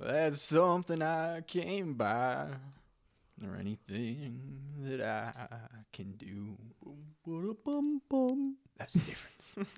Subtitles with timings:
[0.00, 2.46] That's something I came by,
[3.44, 4.40] or anything
[4.82, 5.32] that I
[5.92, 6.56] can do.
[8.78, 9.56] That's the difference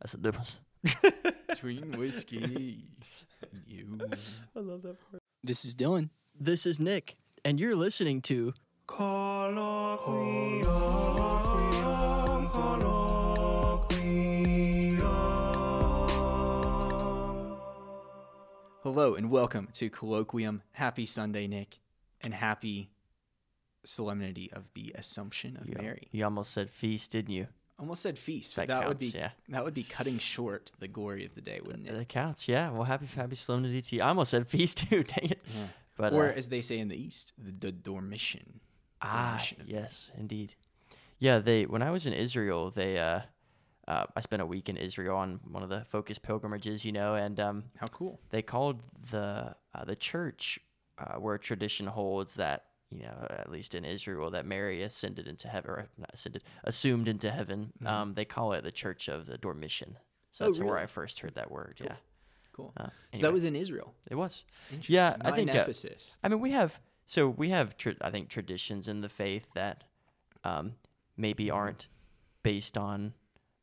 [0.00, 0.56] That's the difference.
[1.48, 2.84] between whiskey
[3.52, 3.98] and you.
[4.56, 5.22] I love that part.
[5.42, 6.08] This is Dylan.
[6.38, 8.54] This is Nick, and you're listening to
[18.84, 20.60] Hello and welcome to Colloquium.
[20.72, 21.78] Happy Sunday, Nick,
[22.20, 22.90] and happy
[23.82, 26.08] solemnity of the Assumption of You, Mary.
[26.12, 27.46] you almost said feast, didn't you?
[27.78, 29.30] Almost said feast, That that would be yeah.
[29.48, 31.96] that would be cutting short the glory of the day, wouldn't it?
[31.96, 32.46] That counts.
[32.46, 32.68] Yeah.
[32.72, 34.02] Well, happy happy solemnity to you.
[34.02, 35.02] I almost said feast too.
[35.02, 35.40] Dang it.
[35.56, 35.66] Yeah.
[35.96, 38.60] But or uh, as they say in the East, the, the dormition.
[39.00, 40.56] ah, Dormition yes, indeed.
[41.18, 41.38] Yeah.
[41.38, 43.20] They when I was in Israel, they uh,
[43.88, 47.14] uh, I spent a week in Israel on one of the focus pilgrimages, you know,
[47.14, 48.20] and um, How cool.
[48.30, 48.80] they called
[49.10, 50.58] the uh, the church
[50.98, 55.48] uh, where tradition holds that you know at least in Israel that Mary ascended into
[55.48, 57.72] heaven or not ascended assumed into heaven.
[57.84, 59.96] Um, they call it the Church of the Dormition.
[60.32, 60.44] So Mm-hmm.
[60.44, 60.78] Oh, that's where?
[60.78, 61.74] I first heard that word.
[61.80, 61.96] Yeah,
[62.52, 62.72] Cool.
[62.76, 63.94] Uh, so that was in Israel.
[64.10, 64.44] it was.
[64.70, 64.94] Interesting.
[64.94, 66.16] Yeah, I think in uh, Ephesus.
[66.24, 69.84] I mean we have so we have tr- I think traditions in the faith that
[70.44, 70.74] um,
[71.16, 71.56] maybe Mm-hmm.
[71.56, 71.88] aren't
[72.42, 73.12] based on.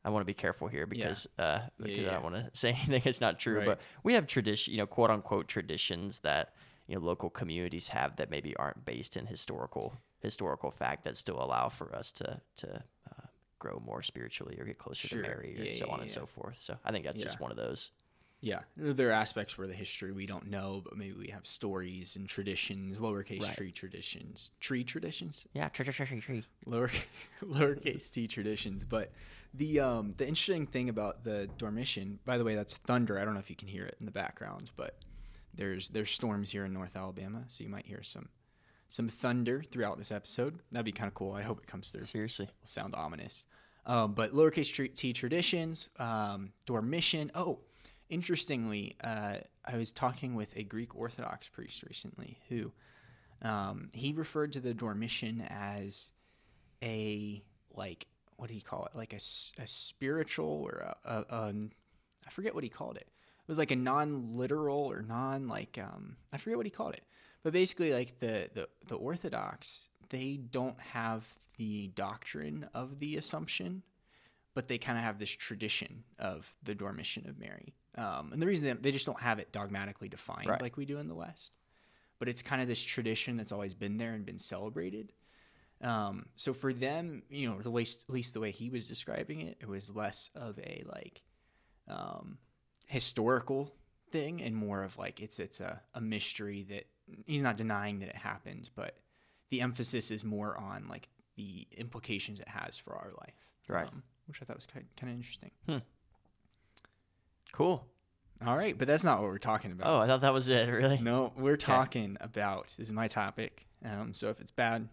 [0.04, 2.10] I want to be careful here because uh, because I yeah.
[2.12, 3.58] don't want to say anything that's not true.
[3.58, 3.66] Right.
[3.66, 6.54] But we have tradition, you know, quote unquote traditions that
[6.86, 11.42] you know local communities have that maybe aren't based in historical historical fact that still
[11.42, 13.26] allow for us to to uh,
[13.58, 15.22] grow more spiritually or get closer Sure.
[15.22, 16.58] to Mary or Yeah, so yeah, on and so forth.
[16.58, 17.90] So I think that's just one of those.
[18.44, 22.16] Yeah, there are aspects where the history we don't know, but maybe we have stories
[22.16, 23.54] and traditions, lowercase Right.
[23.56, 26.44] tree traditions, tree traditions, Yeah, tree, tree, tree, tree.
[26.66, 26.90] lower
[27.44, 28.84] lowercase t traditions.
[28.84, 29.12] But
[29.54, 33.16] the um the interesting thing about the Dormition, by the way, that's thunder.
[33.18, 34.96] I don't know if you can hear it in the background, but
[35.54, 38.28] there's there's storms here in North Alabama, so you might hear some
[38.88, 40.58] some thunder throughout this episode.
[40.72, 41.32] That'd be kind of cool.
[41.32, 42.06] I hope it comes through.
[42.06, 42.46] Seriously.
[42.46, 43.46] will sound ominous.
[43.86, 47.30] Um, but lowercase t traditions, um, Dormition.
[47.36, 47.60] Oh,
[48.12, 52.70] interestingly, uh, I was talking with a Greek Orthodox priest recently who
[53.40, 56.12] um, he referred to the Dormition as
[56.82, 57.42] a
[57.74, 58.06] like
[58.36, 58.96] what do you call it?
[58.96, 61.54] Like a spiritual or a, a, a
[62.26, 63.06] I forget what he called it.
[63.06, 67.04] It was like a non-literal or non like um, I forget what he called it.
[67.42, 71.24] But basically, like the, the the Orthodox, they don't have
[71.56, 73.82] the doctrine of the Assumption,
[74.54, 77.74] but they kind of have this tradition of the Dormition of Mary.
[77.96, 80.60] Um, and the reason they, they just don't have it dogmatically defined Right.
[80.62, 81.52] like we do in the West,
[82.18, 85.12] but it's kind of this tradition that's always been there and been celebrated.
[85.82, 89.40] Um, so for them, you know, the way at least the way he was describing
[89.40, 91.22] it, it was less of a like
[91.88, 92.38] um,
[92.86, 93.74] historical
[94.10, 96.84] thing and more of like it's it's a, a mystery that
[97.26, 98.96] he's not denying that it happened, but
[99.50, 103.34] the emphasis is more on like the implications it has for our life,
[103.68, 103.86] Right.
[103.86, 105.50] Um, which I thought was kind kind of interesting.
[107.52, 107.86] Cool.
[108.44, 109.86] All right, but that's not what we're talking about.
[109.86, 110.68] Oh, I thought that was it.
[110.72, 110.98] Really?
[110.98, 113.66] No, we're talking about this is my topic.
[113.84, 114.88] Um, so if it's bad,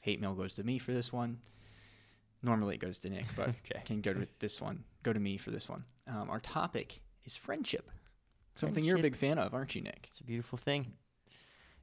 [0.00, 1.38] hate mail goes to me for this one.
[2.42, 3.82] Normally it goes to Nick, but Okay.
[3.84, 4.84] can go to this one.
[5.02, 5.84] Go to me for this one.
[6.08, 7.90] Um, our topic is friendship.
[8.54, 10.08] Something you're a big fan of, aren't you, Nick?
[10.10, 10.92] It's a beautiful thing.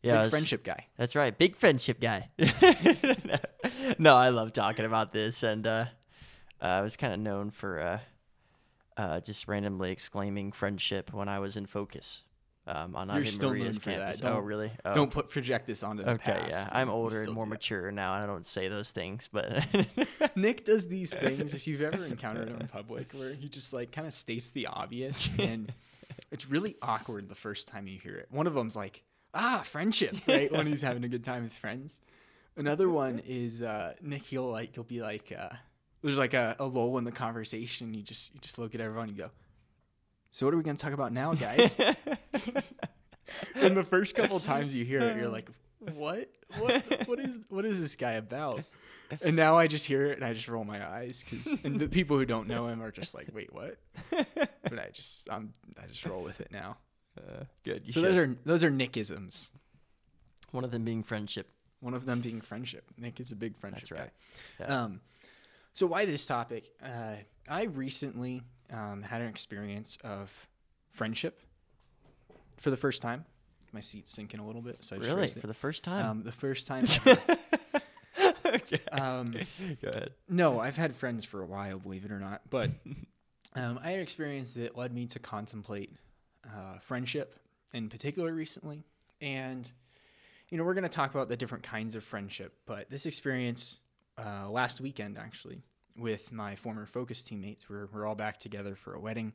[0.02, 0.88] Yeah, big was- friendship guy.
[0.97, 2.29] That's right, big friendship guy.
[3.97, 5.85] no, I love talking about this, and uh,
[6.62, 8.00] uh, I was kind of known for uh,
[8.98, 12.22] uh, just randomly exclaiming friendship when I was in focus
[12.68, 14.00] um, on You're Ave still Maria's known for that.
[14.00, 14.22] campus.
[14.24, 14.72] Oh, Don't- really?
[14.86, 14.94] Oh.
[14.94, 16.50] Don't put project this onto the Okay, past.
[16.52, 19.64] yeah, I'm older and more mature now, and I don't say those things, but
[20.36, 23.92] Nick does these things if you've ever encountered him in public where he just like
[23.92, 25.72] kind of states the obvious and
[26.32, 28.28] it's really awkward the first time you hear it.
[28.32, 30.52] One of them's like, ah, friendship, right?
[30.52, 32.00] when he's having a good time with friends.
[32.58, 34.24] Another one is uh, Nick.
[34.24, 35.50] He'll like he'll be like, uh,
[36.06, 37.94] there's like a, a lull in the conversation.
[37.94, 39.32] You just you just look at everyone and you go,
[40.32, 41.78] so what are we gonna talk about now, guys?
[43.56, 45.50] and the first couple times you hear it, you're like,
[45.94, 46.29] what?
[46.59, 47.08] What?
[47.08, 48.64] What is what is this guy about?
[49.22, 51.88] And now I just hear it and I just roll my eyes because and the
[51.88, 53.78] people who don't know him are just like, wait, what?
[54.09, 56.78] But I just I'm I just roll with it now.
[57.18, 57.84] uh, good.
[57.85, 58.09] You so should.
[58.09, 59.52] those are those are Nickisms.
[60.52, 61.50] one of them being friendship.
[61.79, 62.85] One of them being friendship.
[62.97, 64.09] Nick is a big friendship right.
[64.59, 64.66] guy.
[64.66, 64.84] Yeah.
[64.84, 65.02] Um,
[65.76, 66.72] so why this topic?
[66.82, 67.18] Uh,
[67.50, 68.42] I recently
[68.72, 70.48] um, had an experience of
[70.90, 71.42] friendship
[72.58, 73.26] for the first time.
[73.74, 74.78] My seat's sinking a little bit.
[74.80, 76.06] So I just Really, for the first time.
[76.06, 76.86] um, the first time.
[78.46, 78.80] okay.
[78.94, 79.32] um,
[79.82, 80.12] Go ahead.
[80.30, 82.44] No, I've had friends for a while, believe it or not.
[82.50, 82.72] But
[83.56, 85.92] um, I had an experience that led me to contemplate
[86.46, 87.36] uh, friendship
[87.74, 88.86] in particular recently.
[89.20, 89.70] And,
[90.50, 93.80] you know, we're going to talk about the different kinds of friendship, but this experience
[94.17, 95.62] uh, last weekend, actually,
[95.97, 99.34] with my former Focus teammates, we're, we're all back together for a wedding,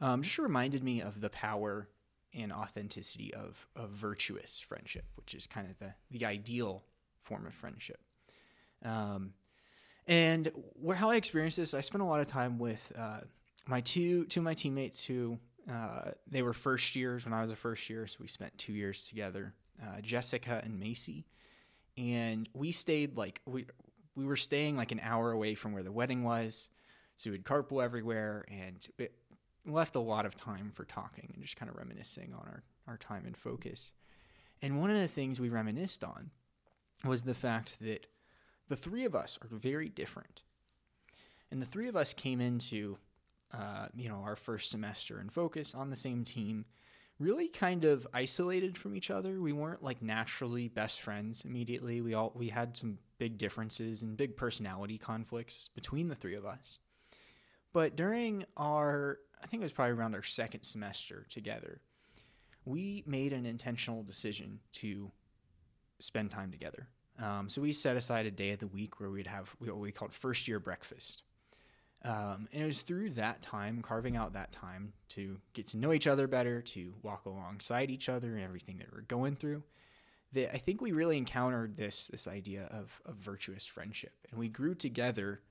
[0.00, 1.88] um, just reminded me of the power
[2.34, 6.84] and authenticity of, a virtuous friendship, which is kind of the, the ideal
[7.20, 8.00] form of friendship.
[8.84, 9.34] Um,
[10.06, 13.20] and where how I experienced this, I spent a lot of time with uh,
[13.66, 15.38] my two two of my teammates who
[15.70, 18.72] uh, they were first years when I was a first year, so we spent two
[18.72, 19.54] years together.
[19.82, 21.26] Uh, Jessica and Macy,
[22.00, 23.66] and we stayed like we
[24.16, 26.70] we were staying like an hour away from where the wedding was,
[27.14, 29.14] so we'd carpool everywhere, and it
[29.66, 32.96] left a lot of time for talking and just kind of reminiscing on our our
[32.96, 33.92] time in focus.
[34.62, 36.30] And one of the things we reminisced on
[37.04, 38.06] was the fact that
[38.68, 40.42] the three of us are very different.
[41.50, 42.98] And the three of us came into,
[43.52, 46.64] uh, you know, our first semester in focus on the same team,
[47.20, 49.40] really kind of isolated from each other.
[49.40, 52.00] We weren't like naturally best friends immediately.
[52.00, 56.46] We all we had some big differences and big personality conflicts between the three of
[56.46, 56.80] us.
[57.72, 61.80] But during our, I think it was probably around our second semester together,
[62.64, 65.12] we made an intentional decision to
[66.00, 66.88] spend time together.
[67.22, 69.92] Um, so we set aside a day of the week where we'd have what we
[69.92, 71.22] called first year breakfast.
[72.02, 75.92] Um, and it was through that time, carving out that time to get to know
[75.92, 79.62] each other better, to walk alongside each other and everything that we're going through,
[80.32, 84.14] that I think we really encountered this this idea of, of virtuous friendship.
[84.30, 85.42] And we grew together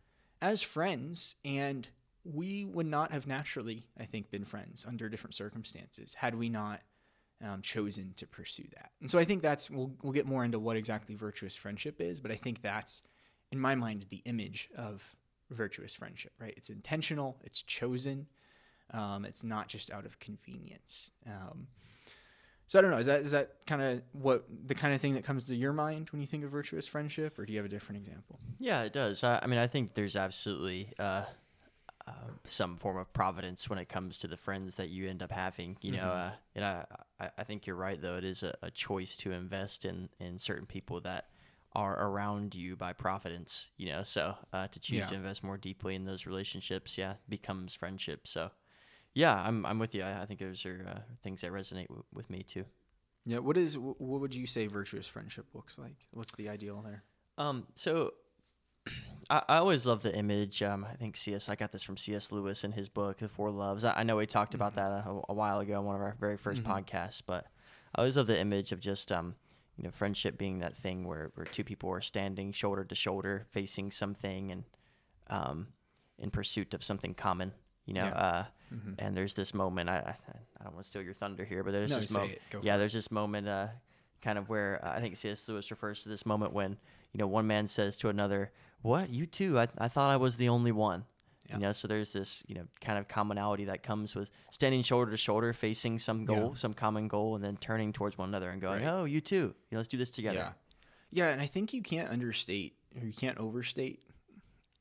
[0.42, 1.88] as friends, and
[2.24, 6.81] we would not have naturally, I think, been friends under different circumstances had we not
[7.44, 8.92] um, chosen to pursue that.
[9.01, 12.19] And so I think that's we'll we'll get more into what exactly virtuous friendship is,
[12.19, 13.04] but I think that's
[13.51, 15.16] in my mind the image of
[15.50, 16.31] virtuous friendship.
[16.40, 16.54] Right?
[16.57, 17.38] It's intentional.
[17.44, 18.28] It's chosen.
[18.92, 21.12] Um, it's not just out of convenience.
[21.28, 21.68] Um,
[22.68, 22.98] so I don't know.
[22.98, 25.74] Is that is that kind of what the kind of thing that comes to your
[25.74, 28.40] mind when you think of virtuous friendship, or do you have a different example?
[28.60, 29.24] Yeah, it does.
[29.24, 31.24] I, I mean, I think there's absolutely uh,
[32.07, 32.12] uh,
[32.46, 35.78] some form of providence when it comes to the friends that you end up having.
[35.81, 36.28] You know, Mhm.
[36.28, 36.86] uh, and I,
[37.19, 38.18] I, I think you're right though.
[38.18, 41.25] It is a, a choice to invest in in certain people that
[41.74, 43.68] are around you by providence.
[43.77, 45.07] You know, so uh, to choose Yeah.
[45.07, 48.27] to invest more deeply in those relationships, yeah, becomes friendship.
[48.27, 48.51] So.
[49.16, 50.04] Yeah, I'm, I'm with you.
[50.04, 52.63] I, I think those are uh, things that resonate w- with me too.
[53.25, 53.39] Yeah.
[53.39, 55.95] What is what would you say virtuous friendship looks like?
[56.12, 57.04] What's the ideal there?
[57.39, 58.13] Um, so
[59.31, 60.62] I, I always love the image.
[60.62, 61.50] Um, I think CS.
[61.50, 62.31] I got this from C.S.
[62.31, 63.83] Lewis in his book, The Four Loves.
[63.83, 66.15] I, I know we talked about that a, a while ago on one of our
[66.19, 66.86] very 1st Mhm.
[66.86, 67.48] podcasts, but
[67.95, 69.36] I always love the image of just um,
[69.79, 73.45] you know, friendship being that thing where where two people are standing shoulder to shoulder,
[73.51, 74.63] facing something, and
[75.29, 75.67] um,
[76.17, 77.53] in pursuit of something common.
[77.85, 78.13] You know, Yeah.
[78.27, 78.45] uh,
[78.75, 78.95] Mhm.
[78.99, 79.89] and there's this moment.
[79.89, 80.15] I I,
[80.59, 82.33] I don't want to steal your thunder here, but there's No, this moment.
[82.33, 82.41] it.
[82.61, 82.79] Yeah, it.
[82.79, 83.67] there's this moment, uh,
[84.21, 85.47] kind of where uh, I think C.S.
[85.47, 86.77] Lewis refers to this moment when
[87.13, 89.09] you know one man says to another, "What?
[89.09, 89.57] You too?
[89.57, 91.05] I I thought I was the only one."
[91.50, 91.56] Yeah.
[91.56, 95.10] You know, so there's this you know kind of commonality that comes with standing shoulder
[95.12, 96.56] to shoulder, facing some goal, Yeah.
[96.56, 98.90] some common goal, and then turning towards one another and going, Right.
[98.92, 99.36] "Oh, you too.
[99.36, 100.54] You know, let's do this together." Yeah.
[101.12, 104.00] Yeah, and I think you can't understate or you can't overstate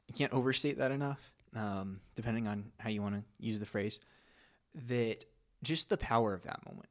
[0.09, 1.33] you can't overstate that enough.
[1.55, 4.01] Um, depending on how you want to use the phrase,
[4.75, 5.25] that
[5.63, 6.89] just the power of that moment,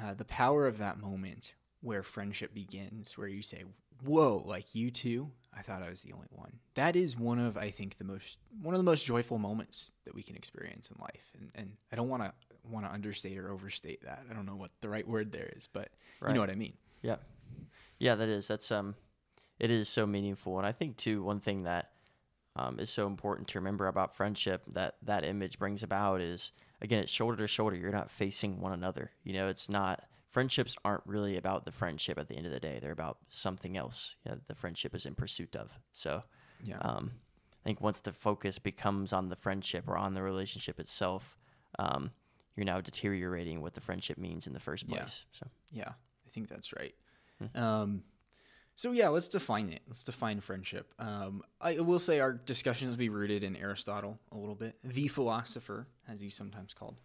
[0.00, 3.64] uh, the power of that moment where friendship begins, where you say,
[4.04, 6.58] "Whoa, like you too." I thought I was the only one.
[6.74, 10.14] That is one of I think the most one of the most joyful moments that
[10.14, 12.32] we can experience in life, and and I don't want to
[12.70, 14.24] want to understate or overstate that.
[14.30, 15.90] I don't know what the right word there is, but
[16.28, 16.74] you know what I mean.
[17.02, 17.16] Yeah.
[17.98, 18.48] Yeah, that is.
[18.48, 18.94] That's um
[19.58, 20.58] it is so meaningful.
[20.58, 21.90] And I think too one thing that
[22.56, 27.02] um, is so important to remember about friendship that that image brings about is again
[27.02, 27.76] it's shoulder to shoulder.
[27.76, 29.10] You're not facing one another.
[29.24, 32.58] You know, it's not friendships aren't really about the friendship at the end of the
[32.60, 32.78] day.
[32.80, 34.16] They're about something else.
[34.24, 35.70] You know, the friendship is in pursuit of.
[35.92, 36.22] So
[36.64, 36.78] Yeah.
[36.78, 37.12] um,
[37.62, 41.36] I think once the focus becomes on the friendship or on the relationship itself,
[41.78, 42.10] um,
[42.56, 44.98] you're now deteriorating what the friendship means in the first Yeah.
[45.00, 45.26] place.
[45.32, 45.90] So Yeah,
[46.26, 46.94] I think that's right.
[47.38, 47.58] Hmm.
[47.58, 48.04] Um,
[48.74, 49.82] so yeah, let's define it.
[49.86, 50.94] Let's define friendship.
[50.98, 55.08] Um, I will say our discussions will be rooted in Aristotle a little bit, the
[55.08, 57.00] philosopher, as he's sometimes called,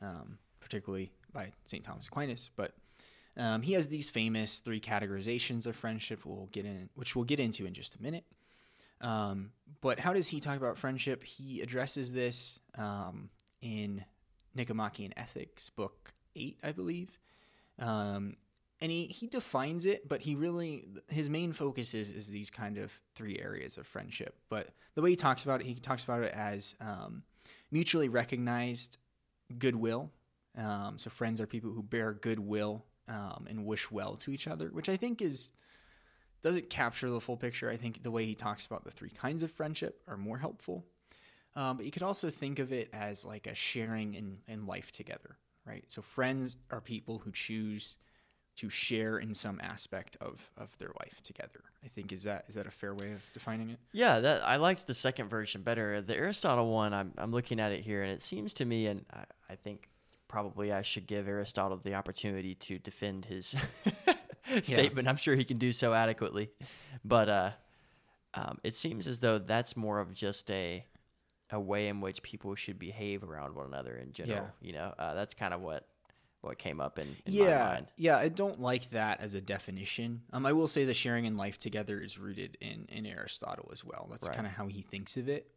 [0.00, 1.84] um, particularly by St.
[1.84, 2.50] Thomas Aquinas.
[2.56, 2.72] But
[3.36, 6.24] um, he has these famous three categorizations of friendship.
[6.24, 8.24] We'll get in, which we'll get into in just a minute.
[9.00, 11.24] Um, but how does he talk about friendship?
[11.24, 13.30] He addresses this um,
[13.62, 14.04] in
[14.54, 17.18] Nicomachean Ethics, book eight, I believe.
[17.78, 18.36] Um,
[18.82, 22.78] and he, he defines it, but he really his main focus is is these kind
[22.78, 24.34] of three areas of friendship.
[24.48, 27.22] But the way he talks about it, he talks about it as um,
[27.70, 28.98] mutually recognized
[29.58, 30.10] goodwill,
[30.56, 34.68] Um, so friends are people who bear goodwill um, and wish well to each other,
[34.68, 35.50] which I think is
[36.42, 37.68] doesn't capture the full picture.
[37.68, 40.86] I think the way he talks about the three kinds of friendship are more helpful.
[41.54, 44.90] Um, but you could also think of it as like a sharing in, in life
[44.90, 45.84] together, right?
[45.88, 47.98] So friends are people who choose
[48.56, 51.60] to share in some aspect of, of their life together.
[51.84, 53.78] I think is that is that a fair way of defining it?
[53.92, 56.00] Yeah, that I liked the second version better.
[56.02, 59.04] The Aristotle one, I'm I'm looking at it here, and it seems to me, and
[59.12, 59.88] I, I think
[60.30, 63.56] probably I should give Aristotle the opportunity to defend his
[64.62, 65.08] statement.
[65.08, 66.50] I'm sure he can do so adequately,
[67.04, 67.50] but uh,
[68.34, 70.84] um, it seems as though that's more of just a
[71.52, 74.44] a way in which people should behave around one another in general.
[74.62, 74.66] Yeah.
[74.68, 75.86] You know, uh, that's kind of what
[76.42, 77.86] what came up in, in my yeah, mind.
[77.96, 78.16] yeah.
[78.16, 80.22] I don't like that as a definition.
[80.32, 83.84] Um, I will say the sharing in life together is rooted in in Aristotle as
[83.84, 84.06] well.
[84.10, 84.36] That's Right.
[84.36, 85.50] kind of how he thinks of it.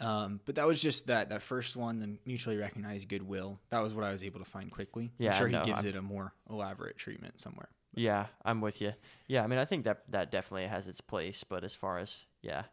[0.00, 3.60] Um, but that was just that that first one, the mutually recognized goodwill.
[3.70, 5.12] That was what I was able to find quickly.
[5.18, 7.68] Yeah, I'm sure no, he gives I'm- it a more elaborate treatment somewhere.
[7.94, 8.92] Yeah, I'm with you.
[9.28, 12.22] Yeah, I mean, I think that that definitely has its place, but as far as
[12.42, 12.64] yeah,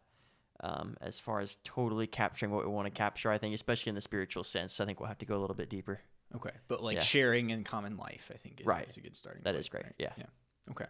[0.64, 3.94] um, as far as totally capturing what we want to capture, I think, especially in
[3.94, 6.00] the spiritual sense, I think we'll have to go a little bit deeper.
[6.34, 7.02] Okay, but like Yeah.
[7.02, 8.88] sharing in common life, I think is, Right.
[8.88, 9.42] is a good starting.
[9.44, 9.94] That point, is great, right?
[9.98, 10.12] yeah.
[10.18, 10.26] Yeah.
[10.72, 10.86] Okay.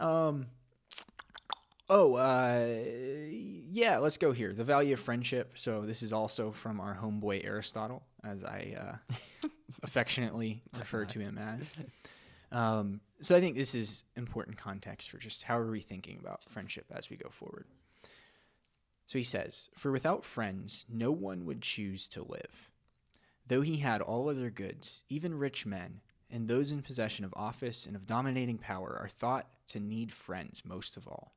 [0.00, 0.48] Um.
[1.88, 2.74] Oh, uh,
[3.30, 3.98] yeah.
[3.98, 4.52] Let's go here.
[4.52, 5.52] The value of friendship.
[5.54, 9.48] So this is also from our homeboy Aristotle, as I uh,
[9.82, 11.70] affectionately refer to him as.
[12.50, 16.44] Um, so I think this is important context for just how are we thinking about
[16.48, 17.66] friendship as we go forward.
[19.06, 22.70] So he says, "For without friends, no one would choose to live."
[23.46, 27.84] Though he had all other goods, even rich men, and those in possession of office
[27.86, 31.34] and of dominating power are thought to need friends most of all.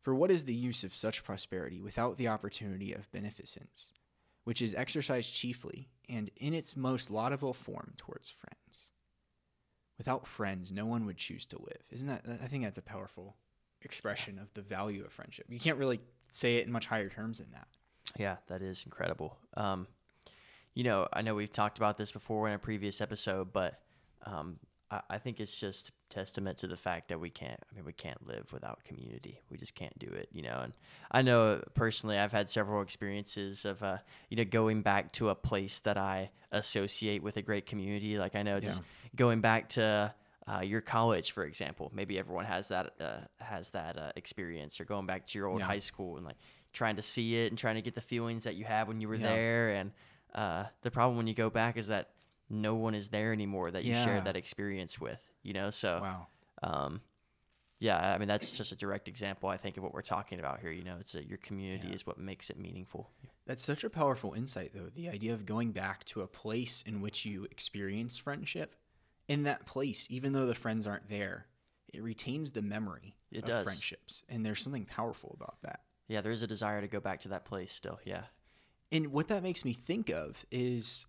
[0.00, 3.92] For what is the use of such prosperity without the opportunity of beneficence,
[4.44, 8.90] which is exercised chiefly and in its most laudable form towards friends?
[9.98, 11.82] Without friends, no one would choose to live.
[11.90, 12.24] Isn't that?
[12.42, 13.36] I think that's a powerful
[13.82, 15.46] expression of the value of friendship.
[15.48, 17.68] You can't really say it in much higher terms than that.
[18.18, 19.36] Yeah, that is incredible.
[19.56, 19.86] Um,
[20.74, 23.80] you know, I know we've talked about this before in a previous episode, but
[24.24, 24.58] um,
[24.90, 27.60] I, I think it's just testament to the fact that we can't.
[27.70, 29.40] I mean, we can't live without community.
[29.50, 30.28] We just can't do it.
[30.32, 30.72] You know, and
[31.10, 35.34] I know personally, I've had several experiences of, uh, you know, going back to a
[35.34, 38.18] place that I associate with a great community.
[38.18, 38.80] Like I know just
[39.16, 40.14] going back to.
[40.48, 44.84] Uh, your college, for example, maybe everyone has that uh, has that uh, experience, or
[44.84, 45.66] going back to your old Yeah.
[45.66, 46.38] high school and like
[46.72, 49.06] trying to see it and trying to get the feelings that you had when you
[49.06, 49.28] were Yeah.
[49.28, 49.70] there.
[49.74, 49.92] And
[50.34, 52.08] uh, the problem when you go back is that
[52.50, 54.04] no one is there anymore that you Yeah.
[54.04, 55.20] shared that experience with.
[55.42, 56.26] You know, so Wow.
[56.62, 57.00] um,
[57.78, 60.60] yeah, I mean that's just a direct example, I think, of what we're talking about
[60.60, 60.70] here.
[60.70, 61.94] You know, it's a, your community Yeah.
[61.94, 63.10] is what makes it meaningful.
[63.46, 64.90] That's such a powerful insight, though.
[64.94, 68.76] The idea of going back to a place in which you experience friendship,
[69.28, 71.46] in that place, even though the friends aren't there,
[71.92, 73.64] it retains the memory It of does.
[73.64, 74.22] friendships.
[74.28, 75.80] And there's something powerful about that.
[76.06, 77.98] Yeah, there is a desire to go back to that place still.
[78.04, 78.24] Yeah,
[78.92, 81.06] And what that makes me think of is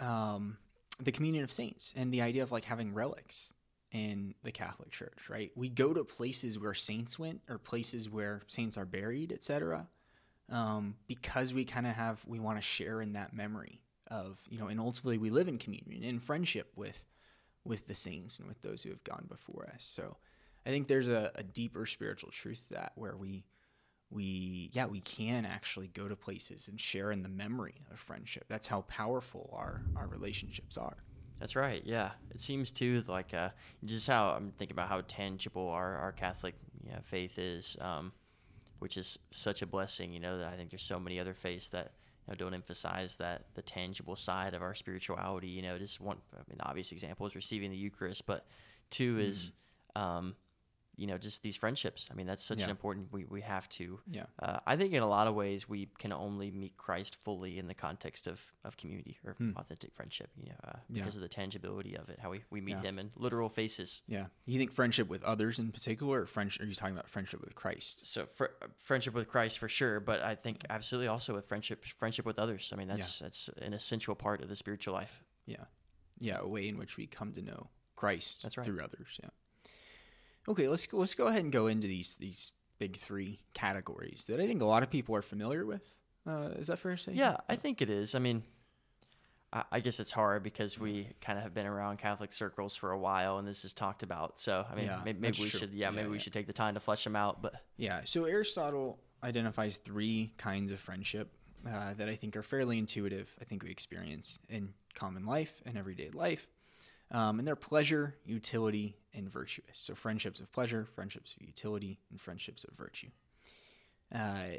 [0.00, 0.58] um,
[1.02, 3.52] the communion of saints and the idea of like having relics
[3.92, 5.50] in the Catholic Church, right?
[5.54, 9.88] We go to places where saints went or places where saints are buried, etc.
[10.50, 14.58] Um, because we kind of have we want to share in that memory of you
[14.58, 17.02] know, and ultimately we live in communion in friendship with
[17.64, 19.84] with the saints and with those who have gone before us.
[19.84, 20.16] So
[20.64, 23.44] I think there's a, a deeper spiritual truth to that where we
[24.10, 28.44] we yeah we can actually go to places and share in the memory of friendship
[28.48, 30.98] that's how powerful our our relationships are
[31.38, 31.82] That's right.
[31.84, 33.50] Yeah, it seems too like uh,
[33.84, 38.12] just how I'm thinking about how tangible our our Catholic you know, faith is, um,
[38.78, 40.12] which is such a blessing.
[40.12, 41.92] You know, that I think there's so many other faiths that
[42.26, 45.48] you know don't emphasize that the tangible side of our spirituality.
[45.48, 46.18] You know, just one.
[46.32, 48.46] I mean, the obvious example is receiving the Eucharist, but
[48.88, 49.52] two is.
[49.94, 50.36] Um,
[50.96, 52.06] you know, just these friendships.
[52.10, 52.64] I mean, that's such Yeah.
[52.64, 53.12] an important.
[53.12, 54.00] We, we have to.
[54.10, 57.58] yeah Uh, I think in a lot of ways we can only meet Christ fully
[57.58, 59.52] in the context of, of community or Hmm.
[59.56, 61.02] authentic friendship, you know, uh, Yeah.
[61.02, 62.82] because of the tangibility of it, how we, we meet Yeah.
[62.88, 64.02] him in literal faces.
[64.06, 67.40] yeah you think friendship with others in particular or friendship are you talking about friendship
[67.40, 71.46] with christ So fr- friendship with Christ for sure, but I think absolutely also with
[71.46, 72.70] friendship friendship with others.
[72.72, 75.22] I mean, that's that's an essential part of the spiritual life.
[75.44, 75.64] yeah
[76.18, 78.64] yeah a way in which we come to know christ That's right.
[78.66, 79.28] through others yeah
[80.48, 84.38] okay let's go, let's go ahead and go into these these big three categories that
[84.40, 85.82] i think a lot of people are familiar with
[86.26, 88.16] uh, is that fair to say Yeah, I think it is.
[88.16, 88.42] I mean,
[89.52, 92.90] I, I guess it's hard because we kind of have been around Catholic circles for
[92.90, 94.40] a while, and this is talked about.
[94.40, 95.60] So I mean, Yeah, may- maybe, we true.
[95.60, 97.42] should, yeah, Yeah, maybe we should take the time to flesh them out.
[97.42, 98.00] But Yeah.
[98.04, 101.30] So Aristotle identifies three kinds of friendship.
[101.64, 103.34] uh, that I think are fairly intuitive.
[103.40, 106.48] I think we experience in common life and everyday life.
[107.10, 109.66] Um, and they're pleasure, utility, and virtuous.
[109.72, 113.08] So friendships of pleasure, friendships of utility, and friendships of virtue.
[114.12, 114.58] Uh,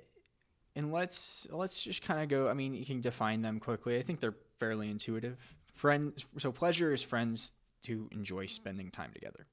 [0.76, 2.48] and let's let's just kind of go.
[2.48, 3.98] I mean, you can define them quickly.
[3.98, 5.38] I think they're fairly intuitive.
[5.74, 6.26] Friends.
[6.38, 9.48] So pleasure is friends to enjoy spending time together.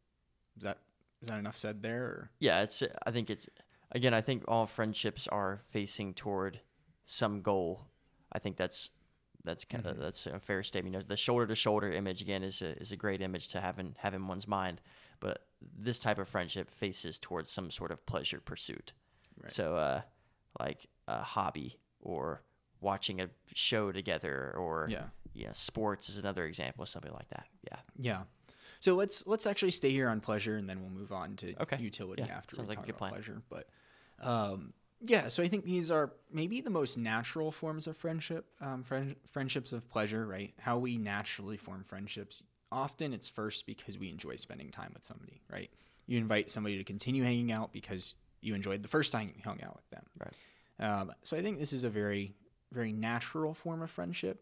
[0.56, 0.78] Is that
[1.22, 2.04] is that enough said there?
[2.04, 2.30] Or?
[2.38, 2.82] Yeah, it's.
[3.06, 3.48] I think it's.
[3.92, 6.60] Again, I think all friendships are facing toward
[7.06, 7.86] some goal.
[8.32, 8.90] I think that's
[9.44, 10.00] that's kind of Mhm.
[10.00, 10.94] that's a fair statement.
[10.94, 13.60] You know, the shoulder to shoulder image again is a is a great image to
[13.60, 14.80] have in have in one's mind.
[15.20, 18.92] But this type of friendship faces towards some sort of pleasure pursuit.
[19.40, 19.52] Right.
[19.52, 20.02] So, uh,
[20.60, 22.42] like a hobby or
[22.80, 25.08] watching a show together, or Yeah.
[25.46, 27.46] know, sports is another example of something like that.
[27.62, 27.80] Yeah.
[27.98, 28.24] Yeah.
[28.80, 31.78] So let's let's actually stay here on pleasure, and then we'll move on to Okay.
[31.80, 33.12] utility Yeah, after sounds we like a talk good about plan.
[33.12, 33.42] pleasure.
[33.48, 33.68] But
[34.20, 38.82] um, yeah, so I think these are maybe the most natural forms of friendship, um,
[38.82, 40.52] friend, friendships of pleasure, right?
[40.58, 42.42] How we naturally form friendships.
[42.72, 45.70] Often it's first because we enjoy spending time with somebody, right?
[46.06, 49.62] You invite somebody to continue hanging out because you enjoyed the first time you hung
[49.62, 50.04] out with them.
[50.18, 51.00] Right.
[51.00, 52.34] Um, so I think this is a very,
[52.72, 54.40] very natural form of friendship.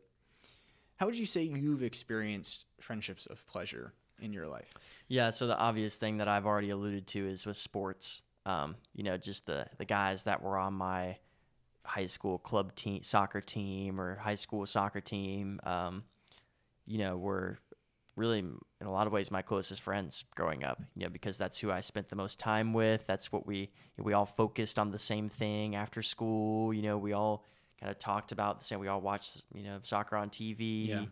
[0.97, 4.73] How would you say you've experienced friendships of pleasure in your life?
[5.09, 8.23] Yeah, so the obvious thing that I've already alluded to is with sports.
[8.45, 11.19] Um, you know, just the the guys that were on my
[11.85, 15.61] high school club team, soccer team, or high school soccer team.
[15.65, 16.05] Um,
[16.87, 17.59] you know, were
[18.17, 20.81] really in a lot of ways my closest friends growing up.
[20.97, 23.07] You know, because that's who I spent the most time with.
[23.07, 26.75] That's what we we all focused on the same thing after school.
[26.75, 27.45] You know, we all
[27.81, 28.81] kind of talked about the same.
[28.81, 30.89] We all watched you know soccer on TV.
[30.89, 31.05] Yeah.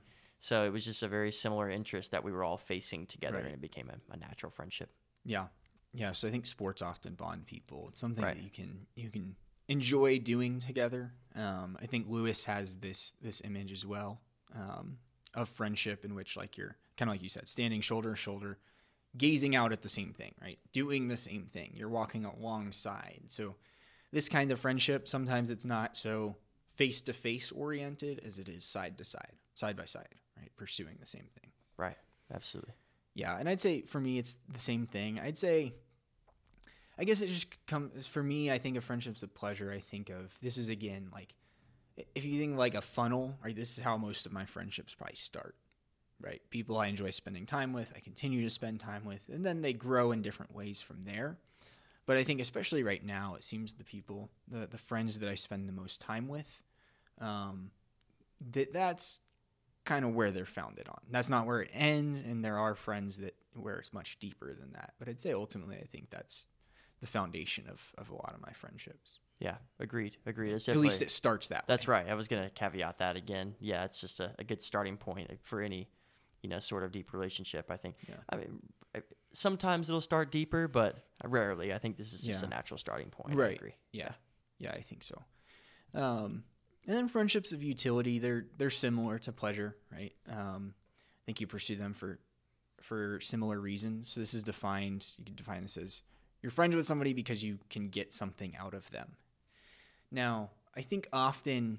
[0.43, 3.45] So it was just a very similar interest that we were all facing together, Right.
[3.45, 4.89] and it became a, a natural friendship.
[5.25, 5.47] Yeah,
[5.93, 6.13] yeah.
[6.13, 7.87] So I think sports often bond people.
[7.89, 8.37] It's something Right.
[8.37, 9.37] that you can you can
[9.69, 11.13] enjoy doing together.
[11.35, 14.21] Um, I think Lewis has this this image as well
[14.55, 14.99] um,
[15.35, 18.59] of friendship in which like you're kind of like you said, standing shoulder to shoulder,
[19.17, 20.59] gazing out at the same thing, right?
[20.73, 21.73] Doing the same thing.
[21.75, 23.23] You're walking alongside.
[23.29, 23.57] So
[24.13, 26.37] this kind of friendship sometimes it's not so
[26.75, 30.51] face to face oriented as it is side to side, side by side, right?
[30.57, 31.53] Pursuing the same thing.
[31.77, 31.97] Right.
[32.33, 32.75] Absolutely.
[33.21, 35.21] Yeah, and I'd say for me it's the same thing.
[35.21, 35.75] I'd say
[36.99, 39.71] I guess it just comes for me, I think of friendships of pleasure.
[39.71, 41.35] I think of this is again like
[42.15, 43.55] if you think like a funnel, right?
[43.55, 45.55] This is how most of my friendships probably start.
[46.19, 46.41] Right?
[46.49, 49.73] People I enjoy spending time with, I continue to spend time with, and then they
[49.75, 51.37] grow in different ways from there.
[52.07, 55.35] But I think especially right now, it seems the people, the the friends that I
[55.35, 56.63] spend the most time with,
[57.21, 57.71] um,
[58.53, 59.21] that that's
[59.85, 60.99] kind of where they're founded on.
[61.11, 64.73] That's not where it ends, and there are friends that where it's much deeper than
[64.73, 64.95] that.
[64.99, 66.47] But I'd say ultimately, I think that's
[67.01, 69.19] the foundation of, of a lot of my friendships.
[69.39, 69.57] Yeah.
[69.81, 70.19] Agreed.
[70.27, 70.53] Agreed.
[70.53, 71.65] It's At least it starts that.
[71.67, 71.93] That's way.
[71.93, 72.09] right.
[72.09, 73.55] I was going to caveat that again.
[73.59, 75.89] Yeah, it's just a, a good starting point for any,
[76.43, 77.71] you know, sort of deep relationship.
[77.71, 77.97] I think.
[78.07, 78.17] Yeah.
[78.29, 78.61] I mean,
[79.33, 81.73] sometimes it'll start deeper, but rarely.
[81.73, 82.47] I think this is just Yeah.
[82.47, 83.35] a natural starting point.
[83.35, 83.57] I Right.
[83.57, 83.75] agree.
[83.93, 84.13] Yeah,
[84.59, 85.23] yeah, I think so.
[85.95, 86.45] Um,
[86.91, 90.13] and then friendships of utility, they're they're similar to pleasure, right?
[90.29, 92.19] Um, I think you pursue them for
[92.81, 94.09] for similar reasons.
[94.09, 95.07] So this is defined.
[95.17, 96.03] You can define this as
[96.43, 99.13] you're friends with somebody because you can get something out of them.
[100.11, 101.79] Now, I think often,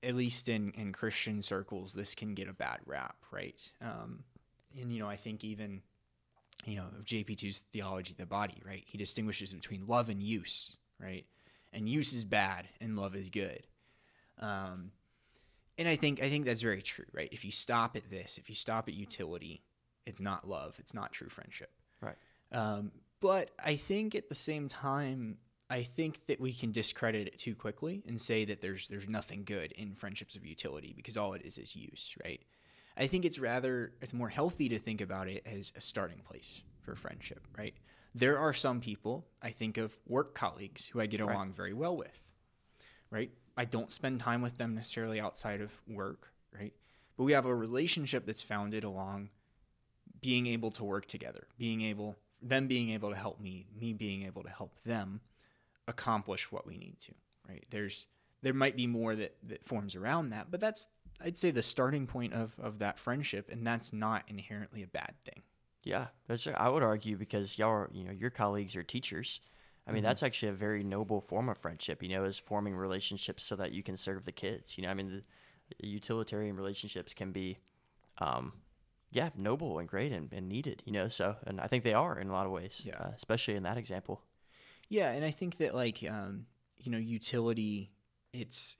[0.00, 3.68] at least in in Christian circles, this can get a bad rap, right?
[3.82, 4.22] Um,
[4.80, 5.82] and you know, I think even
[6.64, 8.84] you know, of JP2's theology the body, right?
[8.86, 11.26] He distinguishes between love and use, right?
[11.72, 13.66] And use is bad and love is good.
[14.38, 14.92] Um,
[15.78, 17.28] and I think I think that's very true, right?
[17.32, 19.62] If you stop at this, if you stop at utility,
[20.06, 21.70] it's not love, it's not true friendship.
[22.00, 22.16] Right.
[22.52, 25.38] Um, but I think at the same time,
[25.70, 29.44] I think that we can discredit it too quickly and say that there's there's nothing
[29.44, 32.40] good in friendships of utility because all it is is use, right?
[32.96, 36.62] I think it's rather it's more healthy to think about it as a starting place
[36.82, 37.74] for friendship, right?
[38.14, 41.32] There are some people I think of work colleagues who I get Right.
[41.32, 42.22] along very well with,
[43.10, 43.32] right?
[43.56, 46.72] I don't spend time with them necessarily outside of work, right?
[47.16, 49.30] But we have a relationship that's founded along
[50.20, 54.26] being able to work together, being able them being able to help me, me being
[54.26, 55.20] able to help them
[55.88, 57.12] accomplish what we need to,
[57.48, 57.64] right?
[57.70, 58.06] There's
[58.42, 60.88] there might be more that that forms around that, but that's
[61.20, 65.14] I'd say the starting point of of that friendship and that's not inherently a bad
[65.24, 65.42] thing.
[65.84, 66.06] Yeah,
[66.56, 69.40] I would argue because y'all, are, you know, your colleagues are teachers.
[69.86, 70.06] I mean, Mhm.
[70.06, 72.02] that's actually a very noble form of friendship.
[72.02, 74.76] You know, is forming relationships so that you can serve the kids.
[74.78, 75.22] You know, I mean,
[75.80, 77.58] the utilitarian relationships can be,
[78.18, 78.52] um,
[79.10, 80.82] yeah, noble and great and, and needed.
[80.86, 82.82] You know, so and I think they are in a lot of ways.
[82.84, 82.98] Yeah.
[82.98, 84.22] uh, especially in that example.
[84.88, 86.46] Yeah, and I think that like um,
[86.78, 87.90] you know, utility
[88.32, 88.76] it's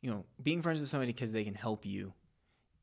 [0.00, 2.12] you know, being friends with somebody because they can help you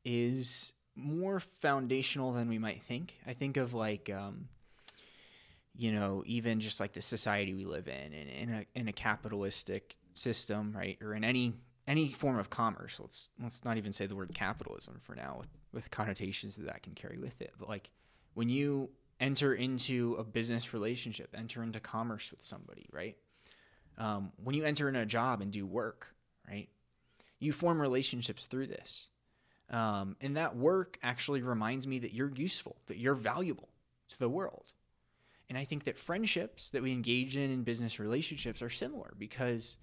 [0.04, 3.14] is more foundational than we might think.
[3.26, 4.48] I think of like, um,
[5.74, 8.92] you know, even just like the society we live in, in, in a in a
[8.92, 11.54] capitalistic system, right, or in any
[11.86, 12.98] any form of commerce.
[13.00, 16.82] Let's let's not even say the word capitalism for now, with with connotations that that
[16.82, 17.52] can carry with it.
[17.58, 17.90] But like
[18.34, 23.16] when you enter into a business relationship, enter into commerce with somebody, right?
[23.98, 26.14] Um, when you enter in a job and do work,
[26.48, 26.68] right?
[27.38, 29.08] You form relationships through this.
[29.68, 33.68] Um, and that work actually reminds me that you're useful, that you're valuable
[34.08, 34.72] to the world.
[35.50, 39.76] And I think that friendships that we engage in in business relationships are similar because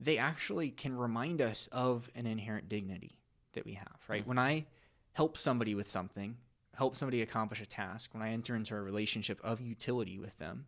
[0.00, 3.20] they actually can remind us of an inherent dignity
[3.52, 4.22] that we have, right?
[4.22, 4.28] Mm-hmm.
[4.28, 4.66] When I
[5.12, 6.36] help somebody with something,
[6.74, 10.66] help somebody accomplish a task, when I enter into a relationship of utility with them,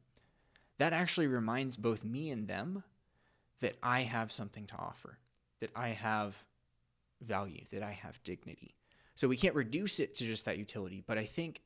[0.78, 2.84] that actually reminds both me and them
[3.60, 5.18] that I have something to offer,
[5.60, 6.36] that I have
[7.20, 8.76] value, that I have dignity.
[9.16, 11.60] So we can't reduce it to just that utility, but I think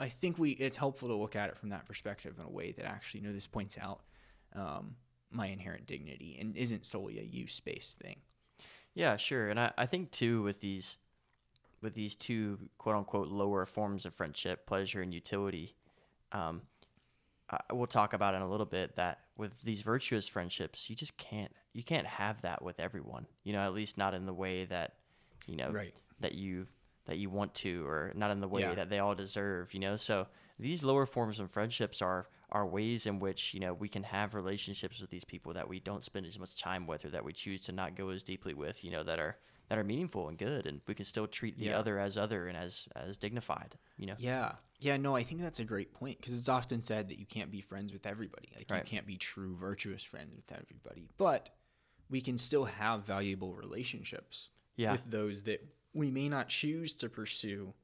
[0.00, 2.72] I think we it's helpful to look at it from that perspective in a way
[2.72, 4.00] that actually, you know, this points out
[4.54, 4.96] um,
[5.30, 8.16] my inherent dignity and isn't solely a use based thing.
[8.94, 9.48] Yeah, sure.
[9.48, 10.96] And I, I think too with these
[11.80, 15.74] with these two quote unquote lower forms of friendship, pleasure and utility,
[16.32, 16.62] um,
[17.50, 21.16] I, we'll talk about in a little bit that with these virtuous friendships, you just
[21.16, 23.26] can't you can't have that with everyone.
[23.44, 24.94] You know, at least not in the way that
[25.46, 25.94] you know right.
[26.20, 26.66] that you
[27.08, 28.74] that you want to, or not in the way yeah.
[28.74, 29.74] that they all deserve.
[29.74, 33.74] You know, so these lower forms of friendships are are ways in which you know
[33.74, 37.04] we can have relationships with these people that we don't spend as much time with,
[37.04, 38.84] or that we choose to not go as deeply with.
[38.84, 39.36] You know, that are
[39.68, 41.78] that are meaningful and good and we can still treat the yeah.
[41.78, 45.60] other as other and as as dignified you know yeah yeah no i think that's
[45.60, 48.66] a great point because it's often said that you can't be friends with everybody like
[48.70, 48.82] right.
[48.82, 51.50] you can't be true virtuous friends with everybody but
[52.08, 54.92] we can still have valuable relationships yeah.
[54.92, 55.66] with those that
[55.98, 57.74] we may not choose to pursue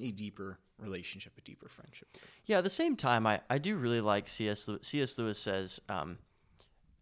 [0.00, 2.08] a deeper relationship a deeper friendship
[2.44, 5.80] yeah at the same time i i do really like cs lewis, cs lewis says
[5.88, 6.18] um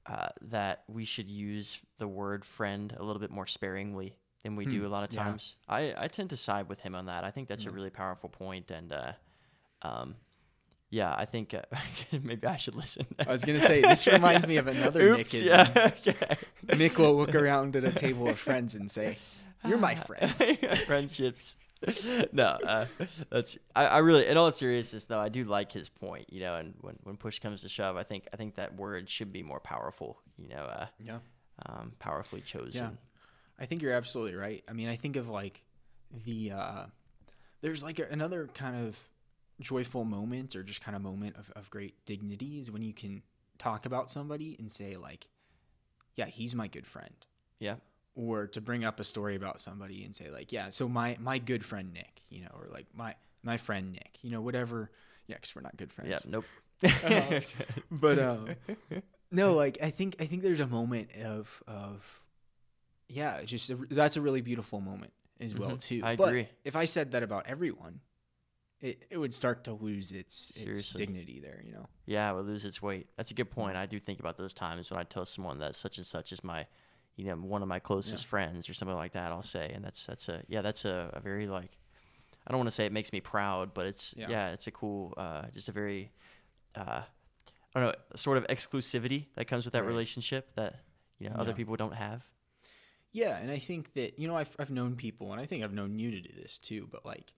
[0.07, 4.64] uh, that we should use the word friend a little bit more sparingly than we
[4.64, 4.70] hmm.
[4.70, 5.57] do a lot of times.
[5.66, 5.75] Yeah.
[5.75, 7.25] I, I tend to side with him on that.
[7.25, 9.12] I think that's a really powerful point, and uh,
[9.81, 10.16] um,
[10.90, 11.62] yeah, I think uh,
[12.23, 13.07] maybe I should listen.
[13.27, 15.44] I was gonna say this reminds me of another Oops, Nick.
[15.44, 16.37] Yeah, okay.
[16.77, 19.18] Nick will look around at a table of friends and say,
[19.66, 21.57] "You're my friends." Friendships.
[22.33, 22.87] no, uh,
[23.31, 26.55] that's I, I really in all seriousness though I do like his point, you know,
[26.57, 29.42] and when, when push comes to shove, I think I think that word should be
[29.42, 31.18] more powerful, you know, uh, yeah,
[31.66, 32.83] um, powerfully chosen.
[32.83, 32.90] Yeah.
[33.59, 34.64] I think you're absolutely right.
[34.68, 35.62] I mean, I think of like
[36.24, 36.87] the uh,
[37.61, 38.98] there's like a, another kind of
[39.61, 43.22] joyful moment or just kind of moment of, of great dignity is when you can
[43.59, 45.29] talk about somebody and say like,
[46.16, 47.14] yeah, he's my good friend.
[47.59, 47.77] Yeah
[48.14, 51.38] or to bring up a story about somebody and say like, yeah, so my my
[51.38, 54.90] good friend Nick, you know, or like my my friend Nick, you know, whatever.
[55.27, 56.11] Yeah, because we're not good friends.
[56.11, 56.44] Yeah, nope.
[57.05, 57.40] uh,
[57.90, 58.50] but um,
[59.31, 62.20] no, like I think I think there's a moment of of
[63.09, 65.79] yeah, just a, that's a really beautiful moment as well mm-hmm.
[65.79, 66.00] too.
[66.05, 66.48] I but agree.
[66.64, 68.00] If I said that about everyone,
[68.81, 71.87] it, it would start to lose its its dignity there, you know.
[72.07, 73.09] Yeah, it would lose its weight.
[73.16, 73.77] That's a good point.
[73.77, 76.44] I do think about those times when I tell someone that such and such is
[76.44, 76.66] my
[77.16, 78.29] you know one of my closest yeah.
[78.29, 81.20] friends or something like that i'll say and that's that's a yeah that's a, a
[81.20, 81.79] very like
[82.46, 84.70] i don't want to say it makes me proud but it's yeah, yeah it's a
[84.70, 86.11] cool uh, just a very
[86.74, 87.03] uh,
[87.74, 89.88] i don't know sort of exclusivity that comes with that right.
[89.88, 90.81] relationship that
[91.18, 91.40] you know yeah.
[91.40, 92.22] other people don't have
[93.12, 95.72] yeah and i think that you know I've, I've known people and i think i've
[95.72, 97.33] known you to do this too but like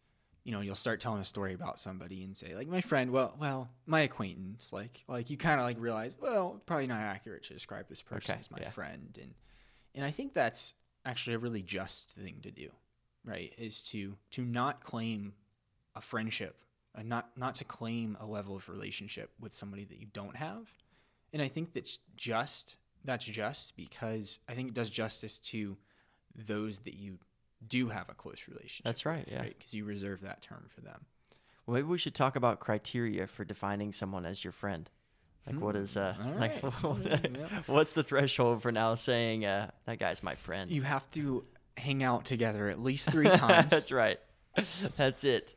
[0.44, 3.34] you know you'll start telling a story about somebody and say like my friend well
[3.38, 7.52] well my acquaintance like like you kind of like realize well probably not accurate to
[7.52, 8.70] describe this person okay, as my yeah.
[8.70, 9.34] friend and
[9.96, 12.68] and I think that's actually a really just thing to do,
[13.24, 13.52] right?
[13.58, 15.32] Is to to not claim
[15.96, 16.60] a friendship,
[16.94, 20.68] and not not to claim a level of relationship with somebody that you don't have.
[21.32, 25.76] And I think that's just that's just because I think it does justice to
[26.34, 27.18] those that you
[27.66, 28.84] do have a close relationship.
[28.84, 29.42] That's right, with, yeah.
[29.42, 29.74] Because right?
[29.74, 31.06] you reserve that term for them.
[31.66, 34.88] Well, maybe we should talk about criteria for defining someone as your friend.
[35.46, 36.38] Like, what is uh, hmm.
[36.38, 36.62] like,
[37.66, 40.70] what's the threshold for now saying uh, that guy's my friend?
[40.70, 41.44] You have to
[41.76, 43.70] hang out together at least three times.
[43.70, 44.18] That's right.
[44.96, 45.54] That's it.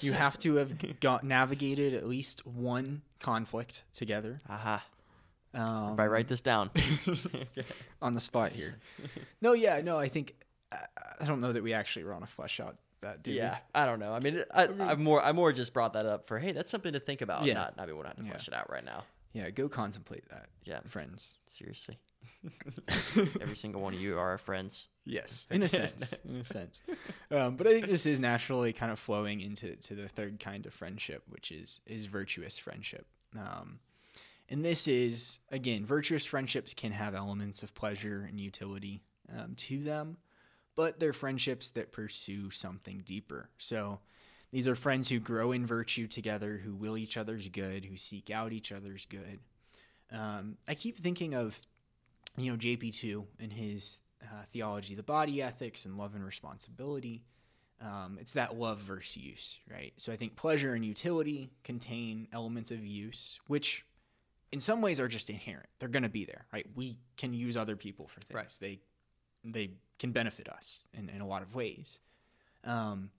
[0.00, 4.40] You have to have got navigated at least one conflict together.
[4.48, 4.84] Aha.
[5.52, 6.70] Um, I write this down.
[8.02, 8.76] on the spot here.
[9.40, 9.98] No, yeah, no.
[9.98, 10.36] I think
[10.70, 13.22] I don't know that we actually were on a flesh out that.
[13.22, 13.80] Do yeah, we?
[13.80, 14.12] I don't know.
[14.12, 16.92] I mean, I, I, more I more just brought that up for hey, that's something
[16.92, 17.44] to think about.
[17.44, 17.54] Yeah.
[17.54, 18.56] Not, I mean, we're not to flesh yeah.
[18.56, 19.04] it out right now.
[19.32, 20.48] Yeah, go contemplate that.
[20.64, 21.38] Yeah, friends.
[21.46, 21.98] Seriously.
[23.40, 24.88] Every single one of you are our friends.
[25.04, 26.80] Yes, in a sense, in a sense.
[27.30, 30.66] Um, but I think this is naturally kind of flowing into to the third kind
[30.66, 33.06] of friendship, which is is virtuous friendship.
[33.38, 33.80] Um,
[34.48, 39.02] and this is again, virtuous friendships can have elements of pleasure and utility
[39.36, 40.16] um, to them,
[40.76, 43.50] but they're friendships that pursue something deeper.
[43.58, 44.00] So
[44.52, 48.30] these are friends who grow in virtue together, who will each other's good, who seek
[48.30, 49.40] out each other's good.
[50.12, 51.60] Um, I keep thinking of,
[52.36, 57.22] you know, JP2 and his uh, theology, the body ethics, and love and responsibility.
[57.80, 59.92] Um, it's that love versus use, right?
[59.96, 63.86] So I think pleasure and utility contain elements of use, which
[64.52, 65.68] in some ways are just inherent.
[65.78, 66.66] They're going to be there, right?
[66.74, 68.34] We can use other people for things.
[68.34, 68.58] Right.
[68.60, 68.80] They
[69.42, 71.98] they can benefit us in, in a lot of ways.
[72.64, 73.10] Um,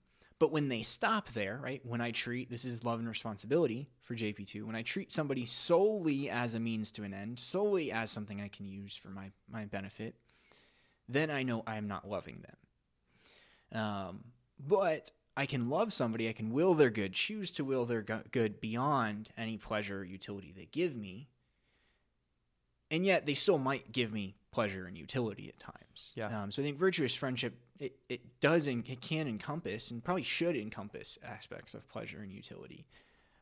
[0.42, 1.80] but when they stop there, right?
[1.86, 4.64] When I treat this is love and responsibility for JP2.
[4.64, 8.48] When I treat somebody solely as a means to an end, solely as something I
[8.48, 10.16] can use for my my benefit,
[11.08, 12.42] then I know I am not loving
[13.70, 13.80] them.
[13.80, 14.24] Um,
[14.58, 18.24] but I can love somebody, I can will their good, choose to will their go-
[18.32, 21.28] good beyond any pleasure or utility they give me.
[22.90, 26.12] And yet they still might give me pleasure and utility at times.
[26.16, 26.42] Yeah.
[26.42, 30.22] Um, so I think virtuous friendship, it, it does, en- it can encompass and probably
[30.22, 32.86] should encompass aspects of pleasure and utility.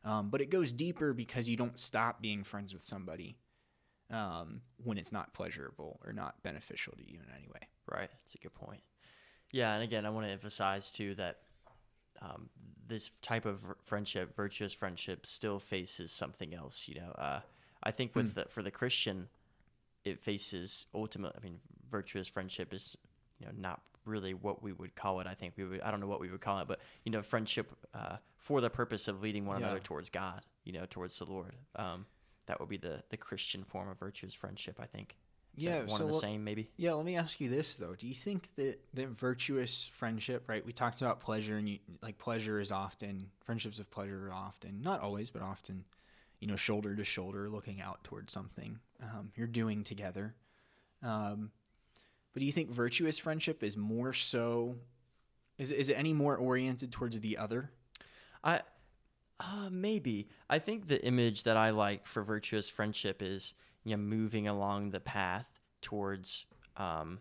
[0.03, 3.37] Um, but it goes deeper because you don't stop being friends with somebody
[4.09, 7.67] um, when it's not pleasurable or not beneficial to you in any way.
[7.85, 8.09] Right.
[8.09, 8.81] That's a good point.
[9.51, 11.37] Yeah, and again, I want to emphasize too that
[12.19, 12.49] um,
[12.87, 16.87] this type of friendship, virtuous friendship, still faces something else.
[16.87, 17.39] You know, uh,
[17.83, 19.27] I think with the, for the Christian,
[20.03, 21.33] it faces ultimate.
[21.37, 21.59] I mean,
[21.91, 22.97] virtuous friendship is
[23.39, 25.27] you know not really what we would call it.
[25.27, 25.81] I think we would.
[25.81, 28.69] I don't know what we would call it, but you know, friendship uh, for the
[28.69, 29.67] purpose of leading one Yeah.
[29.67, 30.41] another towards God.
[30.63, 31.55] You know, towards the Lord.
[31.75, 32.05] Um,
[32.47, 34.79] that would be the the Christian form of virtuous friendship.
[34.79, 35.17] I think.
[35.57, 36.69] Is Yeah, one so the what- same maybe.
[36.77, 40.65] Yeah, let me ask you this though: Do you think that that virtuous friendship, right?
[40.65, 44.81] We talked about pleasure, and you, like pleasure is often friendships of pleasure are often,
[44.81, 45.83] not always, but often,
[46.39, 50.35] you know, shoulder to shoulder, looking out towards something um, you're doing together.
[51.03, 51.51] Um,
[52.33, 54.75] but do you think virtuous friendship is more so?
[55.57, 57.71] Is is it any more oriented towards the other?
[58.43, 58.61] I
[59.39, 60.27] uh, maybe.
[60.49, 64.91] I think the image that I like for virtuous friendship is you know moving along
[64.91, 65.47] the path
[65.81, 66.45] towards
[66.77, 67.19] um,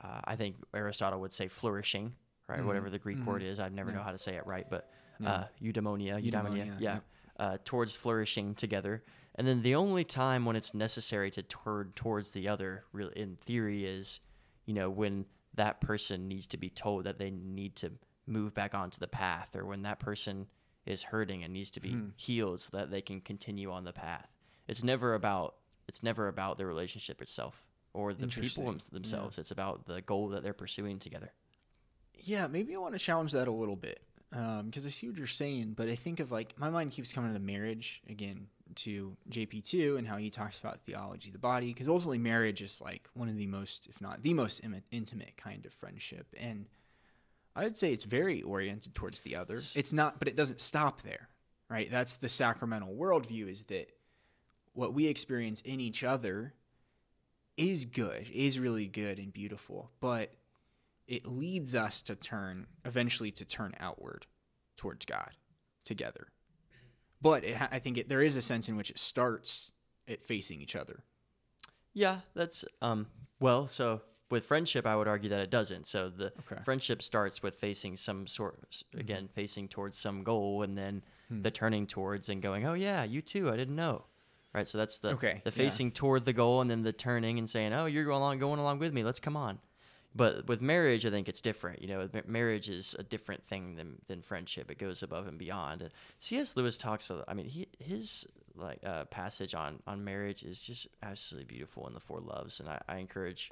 [0.00, 2.14] uh, I think Aristotle would say flourishing
[2.48, 2.60] right?
[2.60, 3.60] Mhm, whatever the Greek mhm, word is.
[3.60, 5.30] I'd never know how to say it right but Yeah.
[5.30, 6.98] uh, eudaimonia eudaimonia, Eudaimonia, yeah.
[7.38, 9.04] uh, towards flourishing together.
[9.36, 13.36] And then the only time when it's necessary to turn towards the other really in
[13.36, 14.20] theory is
[14.66, 17.90] you know when that person needs to be told that they need to
[18.26, 20.46] move back onto the path or when that person
[20.86, 22.08] is hurting and needs to be Hmm.
[22.16, 24.28] healed so that they can continue on the path
[24.68, 25.56] it's never about
[25.88, 28.64] it's never about the relationship itself or the people Interesting.
[28.64, 28.92] them- Yeah.
[28.94, 31.32] themselves it's about the goal that they're pursuing together
[32.14, 35.26] Yeah, maybe I want to challenge that a little bit because I see what you're
[35.26, 38.46] saying, but I think of like my mind keeps coming to marriage again
[38.76, 42.80] to JP2 and how he talks about theology, of the body, because ultimately marriage is
[42.80, 46.66] like one of the most, if not the most imi- intimate kind of friendship, and
[47.54, 49.60] I would say it's very oriented towards the other.
[49.74, 51.28] It's not, but it doesn't stop there,
[51.68, 51.90] right?
[51.90, 53.90] That's the sacramental worldview: is that
[54.72, 56.54] what we experience in each other
[57.56, 60.32] is good, is really good and beautiful, but
[61.06, 64.26] it leads us to turn eventually to turn outward
[64.76, 65.32] towards God
[65.84, 66.28] together.
[67.22, 69.70] But it I think it, there is a sense in which it starts
[70.08, 71.04] at facing each other.
[71.94, 73.06] Yeah, that's um
[73.40, 75.86] well, so with friendship I would argue that it doesn't.
[75.86, 76.62] So the Okay.
[76.64, 81.42] friendship starts with facing some sort again, facing towards some goal and then Hmm.
[81.42, 83.48] the turning towards and going, "Oh yeah, you too.
[83.50, 84.04] I didn't know."
[84.54, 84.66] Right?
[84.68, 85.56] So that's the Okay, the yeah.
[85.56, 88.58] facing toward the goal and then the turning and saying, "Oh, you're going along going
[88.60, 89.02] along with me.
[89.04, 89.60] Let's come on."
[90.14, 91.80] But with marriage, I think it's different.
[91.80, 94.70] You know, marriage is a different thing than, than friendship.
[94.70, 95.80] It goes above and beyond.
[95.82, 96.56] And C.S.
[96.56, 97.08] Lewis talks.
[97.10, 101.86] a- I mean, he his like uh, passage on on marriage is just absolutely beautiful
[101.86, 103.50] in the Four Loves, and I, I encourage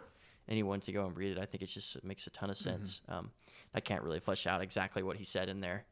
[0.49, 1.41] anyone to go and read it.
[1.41, 3.01] I think it just it makes a ton of sense.
[3.09, 3.31] Um,
[3.75, 5.85] I can't really flesh out exactly what he said in there,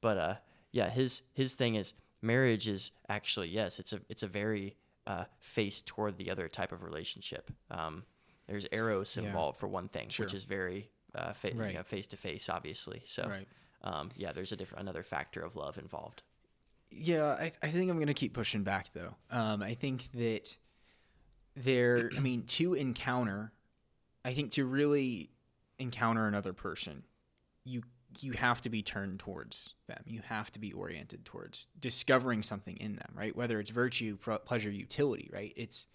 [0.00, 0.34] but uh,
[0.72, 5.24] yeah, his his thing is marriage is actually yes, it's a it's a very uh,
[5.38, 7.50] face toward the other type of relationship.
[7.70, 8.04] Um,
[8.46, 9.24] there's eros Yeah.
[9.24, 10.26] involved for one thing, Sure.
[10.26, 13.04] which is very uh, fa- you know, face to face, obviously.
[13.06, 13.46] So Right.
[13.82, 16.22] um, yeah, there's a different another factor of love involved.
[16.90, 19.14] Yeah, I, I think I'm going to keep pushing back though.
[19.30, 20.56] Um, I think that
[21.54, 23.52] there, I mean, to encounter,
[24.24, 25.30] I think to really
[25.78, 27.04] encounter another person,
[27.64, 27.82] you
[28.20, 30.00] you have to be turned towards them.
[30.06, 33.34] You have to be oriented towards discovering something in them, right?
[33.34, 35.52] Whether it's virtue, pro- pleasure, utility, right?
[35.56, 35.86] It's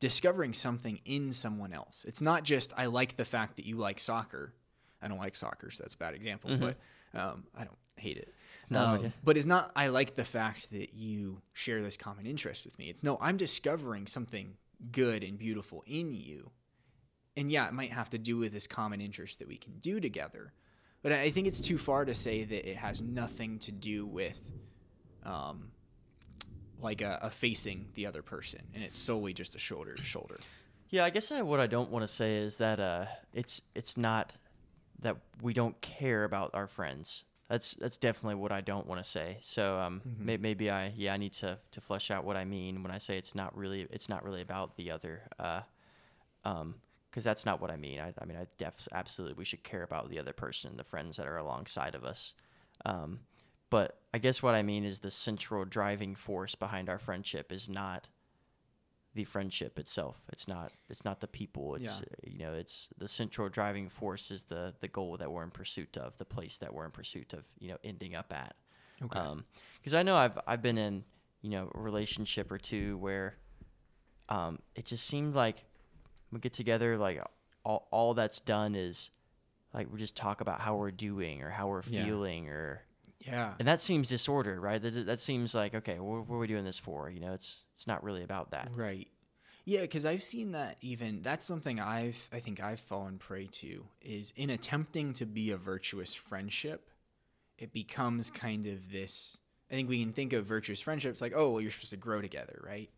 [0.00, 2.04] discovering something in someone else.
[2.06, 4.52] It's not just I like the fact that you like soccer.
[5.00, 6.76] I don't like soccer, so that's a bad example, but
[7.14, 8.32] um, I don't hate it.
[8.70, 9.12] No, Um, okay.
[9.22, 12.86] But it's not I like the fact that you share this common interest with me.
[12.86, 14.56] It's no, I'm discovering something
[14.92, 16.50] good and beautiful in you.
[17.36, 20.00] And yeah, it might have to do with this common interest that we can do
[20.00, 20.52] together.
[21.02, 24.06] But I I think it's too far to say that it has nothing to do
[24.06, 24.38] with
[25.24, 25.70] um,
[26.84, 30.36] like a, a facing the other person and it's solely just a shoulder to shoulder.
[30.90, 33.96] Yeah, I guess I, what I don't want to say is that uh, it's it's
[33.96, 34.32] not
[35.00, 37.24] that we don't care about our friends.
[37.48, 39.38] That's that's definitely what I don't want to say.
[39.42, 42.82] So um, may, maybe I yeah I need to to flesh out what I mean
[42.82, 45.22] when I say it's not really it's not really about the other.
[45.38, 45.60] Uh,
[46.44, 46.76] um,
[47.10, 48.00] because that's not what I mean.
[48.00, 51.16] I, I mean I def absolutely we should care about the other person, the friends
[51.16, 52.34] that are alongside of us.
[52.84, 53.20] Um,
[53.74, 57.68] but I guess what I mean is the central driving force behind our friendship is
[57.68, 58.08] not
[59.14, 60.16] the friendship itself.
[60.32, 61.74] It's not it's not the people.
[61.74, 62.06] It's Yeah.
[62.12, 65.50] uh, you know, it's the central driving force is the the goal that we're in
[65.50, 68.54] pursuit of, the place that we're in pursuit of, you know, ending up at.
[69.02, 69.42] Okay.
[69.80, 71.04] because I know I've I've been in,
[71.42, 73.36] you know, a relationship or two where
[74.28, 75.64] um it just seemed like
[76.32, 77.20] we get together like
[77.64, 79.10] all all that's done is
[79.72, 82.04] like we just talk about how we're doing or how we're Yeah.
[82.04, 82.82] feeling or
[83.26, 83.54] yeah.
[83.58, 84.80] and that seems disordered, right?
[84.80, 87.10] That that seems like okay, what, what are we doing this for?
[87.10, 88.70] You know, it's it's not really about that.
[88.74, 89.08] Right.
[89.66, 93.86] Yeah, because I've seen that even that's something I've I think I've fallen prey to
[94.02, 96.90] is in attempting to be a virtuous friendship,
[97.58, 99.38] it becomes kind of this.
[99.70, 102.20] I think we can think of virtuous friendships like oh well you're supposed to grow
[102.20, 102.90] together, right?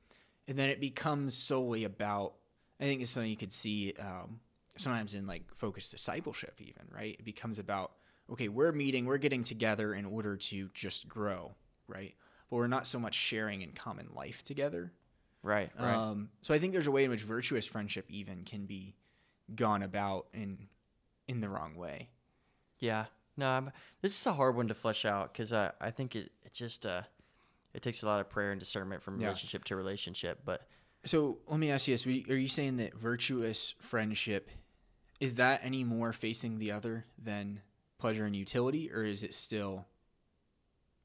[0.48, 2.34] And then it becomes solely about.
[2.78, 4.40] I think it's something you could see um,
[4.76, 7.16] sometimes in like focused discipleship, even right.
[7.18, 7.92] It becomes about
[8.30, 11.54] okay, we're meeting, we're getting together in order to just grow,
[11.88, 12.14] right?
[12.50, 14.92] But we're not so much sharing in common life together.
[15.42, 15.94] Right, right.
[15.96, 18.96] Um, so I think there's a way in which virtuous friendship even can be
[19.54, 20.68] gone about in
[21.28, 22.08] in the wrong way.
[22.78, 23.06] yeah.
[23.38, 26.32] No, I'm, this is a hard one to flesh out because I I think it
[26.44, 27.02] it just uh
[27.74, 29.26] it takes a lot of prayer and discernment from Yeah.
[29.26, 30.66] relationship to relationship, but
[31.04, 34.50] So let me ask you this: Are you saying that virtuous friendship
[35.20, 37.60] is that any more facing the other than
[37.98, 39.86] pleasure and utility, or is it still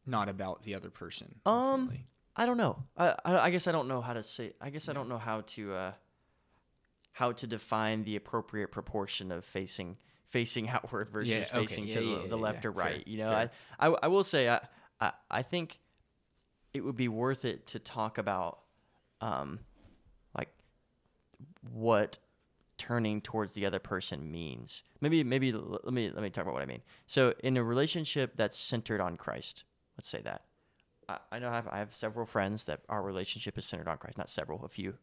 [0.06, 1.36] not about the other person?
[1.46, 1.92] Um.
[2.34, 2.84] I don't know.
[2.98, 4.54] I, I I guess I don't know how to say.
[4.62, 5.92] I guess I don't know how to uh
[7.12, 9.98] how to define the appropriate proportion of facing
[10.30, 11.66] facing outward versus Yeah, okay.
[11.68, 12.70] facing Yeah, to yeah, the, yeah, the left yeah.
[12.70, 12.94] or right.
[12.96, 13.32] Fair, You know.
[13.32, 13.50] I,
[13.80, 14.62] I I will say I,
[15.02, 15.78] I I think
[16.74, 18.60] it would be worth it to talk about
[19.20, 19.60] um
[20.36, 20.50] like
[21.70, 22.18] what
[22.82, 24.82] turning towards the other person means.
[25.02, 26.82] Maybe maybe let me let me talk about what I mean.
[27.06, 29.64] So in a relationship that's centered on Christ,
[29.98, 30.42] let's say that.
[31.08, 34.00] I, I know I have, I have several friends that our relationship is centered on
[34.00, 34.18] Christ.
[34.18, 34.96] Not several, a few.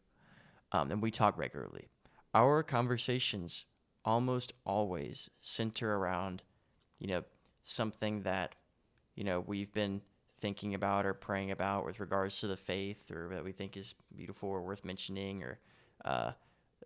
[0.73, 1.87] Um, and we talk regularly.
[2.33, 3.63] Our conversations
[4.03, 6.41] almost always center around,
[6.99, 7.23] you know,
[7.63, 8.55] something that,
[9.15, 10.01] you know, we've been
[10.41, 13.95] thinking about or praying about with regards to the faith or that we think is
[14.15, 15.59] beautiful or worth mentioning or,
[16.03, 16.31] uh,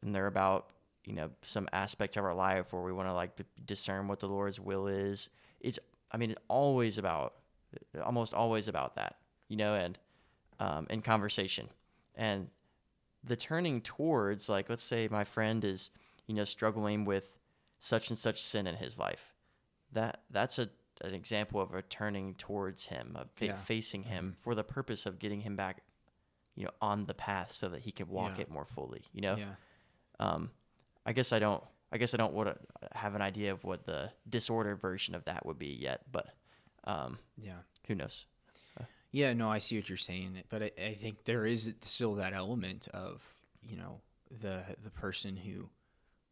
[0.03, 0.69] and they're about,
[1.06, 3.32] you know, some aspect of our life where we want to like
[3.66, 5.30] discern what the Lord's will is.
[5.60, 5.80] It's,
[6.12, 7.34] I mean, it's always about,
[8.04, 9.16] almost always about that,
[9.50, 9.98] you know, and,
[10.60, 11.70] um, in conversation.
[12.16, 12.50] And
[13.24, 15.89] the turning towards, like, let's say my friend is,
[16.28, 17.38] you know, struggling with
[17.80, 19.34] such and such sin in his life.
[19.92, 20.70] That that's a
[21.02, 23.56] an example of a turning towards him, of fa- Yeah.
[23.56, 25.82] facing him for the purpose of getting him back,
[26.56, 28.44] you know, on the path so that he can walk Yeah.
[28.44, 29.04] it more fully.
[29.12, 29.56] You know, yeah.
[30.20, 30.52] um,
[31.06, 31.63] I guess I don't.
[31.92, 32.58] I guess I don't want to
[32.98, 36.28] have an idea of what the disorder version of that would be yet, but
[36.86, 37.60] um, Yeah.
[37.88, 38.26] who knows?
[39.12, 42.34] Yeah, no, I see what you're saying, but I, I think there is still that
[42.34, 43.22] element of
[43.62, 45.70] you know the the person who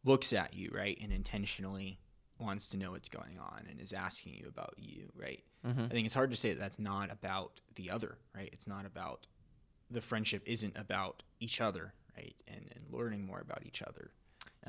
[0.04, 2.00] looks at you right and intentionally
[2.40, 5.44] wants to know what's going on and is asking you about you right.
[5.64, 5.84] Mm-hmm.
[5.84, 8.50] I think it's hard to say that that's not about the other right.
[8.52, 9.28] It's not about
[9.88, 14.10] the friendship isn't about each other right and and learning more about each other.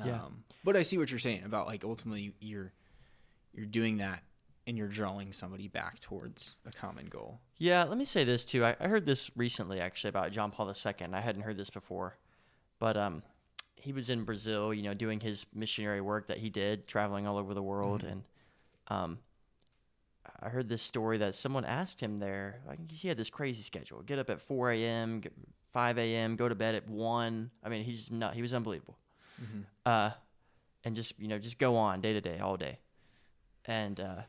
[0.04, 0.22] Yeah.
[0.24, 2.72] Um, but I see what you're saying about like ultimately you're
[3.52, 4.22] you're doing that
[4.66, 7.40] and you're drawing somebody back towards a common goal.
[7.58, 8.64] Yeah, let me say this too.
[8.64, 11.06] I, I heard this recently actually about John Paul II.
[11.12, 12.16] I hadn't heard this before,
[12.78, 13.22] but um,
[13.76, 17.36] he was in Brazil, you know, doing his missionary work that he did, traveling all
[17.36, 18.22] over the world, and
[18.88, 19.18] um,
[20.40, 22.60] I heard this story that someone asked him there.
[22.66, 25.32] Like he had this crazy schedule: get up at 4 a.m., get-
[25.72, 27.50] 5 a.m., go to bed at one.
[27.62, 28.34] I mean, he's not.
[28.34, 28.96] He was unbelievable.
[29.86, 30.10] Uh,
[30.84, 32.78] and just you know, just go on day to day, all day.
[33.64, 34.22] And uh,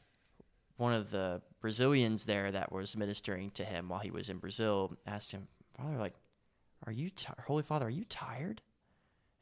[0.78, 4.95] one of the Brazilians there that was ministering to him while he was in Brazil
[5.06, 5.47] asked him,
[5.78, 6.14] Father, like,
[6.86, 7.88] are you ti Holy Father?
[7.88, 8.62] Are you tired?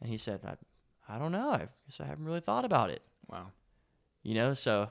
[0.01, 1.49] And he said, I, I don't know.
[1.51, 3.01] I guess I haven't really thought about it.
[3.29, 3.47] Wow.
[4.23, 4.89] You know, so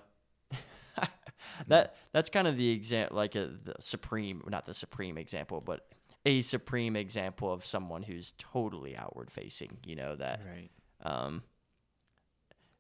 [1.69, 5.87] that that's kind of the example, like a the supreme, not the supreme example, but
[6.25, 9.79] a supreme example of someone who's totally outward facing.
[9.85, 10.71] You know that, Right.
[11.03, 11.43] um,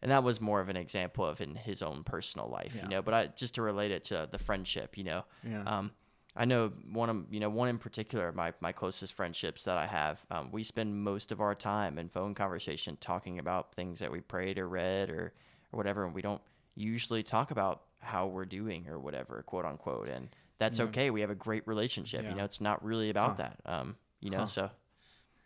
[0.01, 2.73] and that was more of an example of in his own personal life.
[2.75, 2.83] Yeah.
[2.85, 4.97] You know, but I just to relate it to the friendship.
[4.99, 5.63] You know, Yeah.
[5.65, 5.93] um,
[6.35, 9.87] I know one of you know one in particular, my my closest friendships that I
[9.87, 10.25] have.
[10.31, 14.21] Um, we spend most of our time in phone conversation talking about things that we
[14.21, 15.35] prayed or read or
[15.73, 16.43] or whatever, and we don't
[16.75, 20.09] usually talk about how we're doing or whatever, quote unquote.
[20.09, 20.87] And that's Yeah.
[20.87, 21.11] okay.
[21.11, 22.23] We have a great relationship.
[22.23, 22.31] Yeah.
[22.31, 23.37] You know, it's not really about Huh.
[23.43, 23.61] that.
[23.67, 24.47] Um, you know, Huh.
[24.47, 24.71] so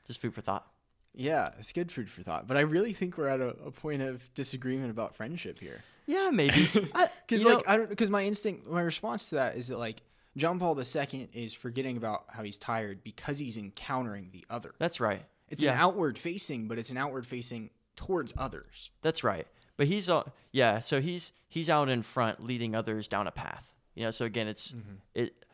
[0.06, 0.66] just food for thought.
[1.14, 2.46] yeah, it's good food for thought.
[2.46, 5.82] But I really think we're at a, a point of disagreement about friendship here.
[6.06, 6.68] Yeah, maybe.
[7.26, 9.78] Because you know- like I don't because my instinct, my response to that is that
[9.78, 10.02] like
[10.36, 14.74] John Paul II is forgetting about how he's tired because he's encountering the other.
[14.78, 15.24] that's right.
[15.48, 15.72] It's yeah.
[15.72, 18.90] an outward facing, but it's an outward facing towards others.
[19.02, 19.46] That's right.
[19.76, 23.64] But he's all yeah, so he's he's out in front leading others down a path.
[23.96, 24.72] You know, so again it's
[25.14, 25.44] it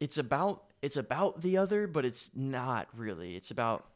[0.00, 3.36] it's about it's about the other, but it's not really.
[3.36, 3.86] It's about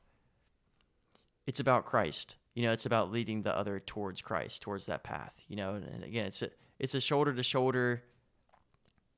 [1.47, 2.37] it's about Christ.
[2.55, 5.33] You know, it's about leading the other towards Christ, towards that path.
[5.49, 8.03] You know, and, and again, it's a it's a shoulder to shoulder.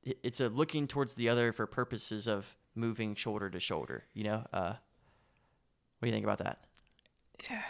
[0.05, 4.05] It's a looking towards the other for purposes of moving shoulder to shoulder.
[4.15, 4.75] You know, uh,
[5.99, 6.65] what do you think about that?
[7.51, 7.63] Yeah,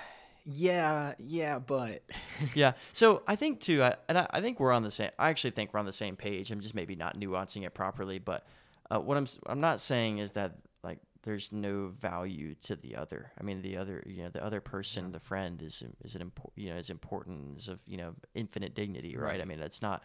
[0.45, 2.03] yeah, yeah, but
[2.55, 2.73] yeah.
[2.93, 5.11] So I think too, I, and I, I think we're on the same.
[5.19, 6.51] I actually think we're on the same page.
[6.51, 8.19] I'm just maybe not nuancing it properly.
[8.19, 8.45] But
[8.91, 13.33] uh, what I'm I'm not saying is that like there's no value to the other.
[13.39, 16.65] I mean, the other you know the other person, the friend is is an important
[16.65, 19.33] you know is important is of you know infinite dignity, right?
[19.33, 19.41] Right.
[19.41, 20.03] I mean, it's not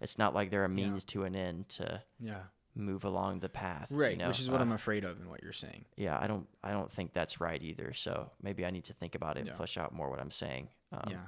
[0.00, 2.42] it's not like they're a means to an end to yeah,
[2.74, 4.16] move along the path, you right.
[4.16, 4.28] know?
[4.28, 5.84] which is what Uh, I'm afraid of and what you're saying.
[5.96, 7.92] yeah, I don't I don't think that's right either.
[7.92, 9.56] So maybe I need to think about it and Yeah.
[9.56, 10.68] flesh out more what I'm saying.
[10.90, 11.26] Um, yeah,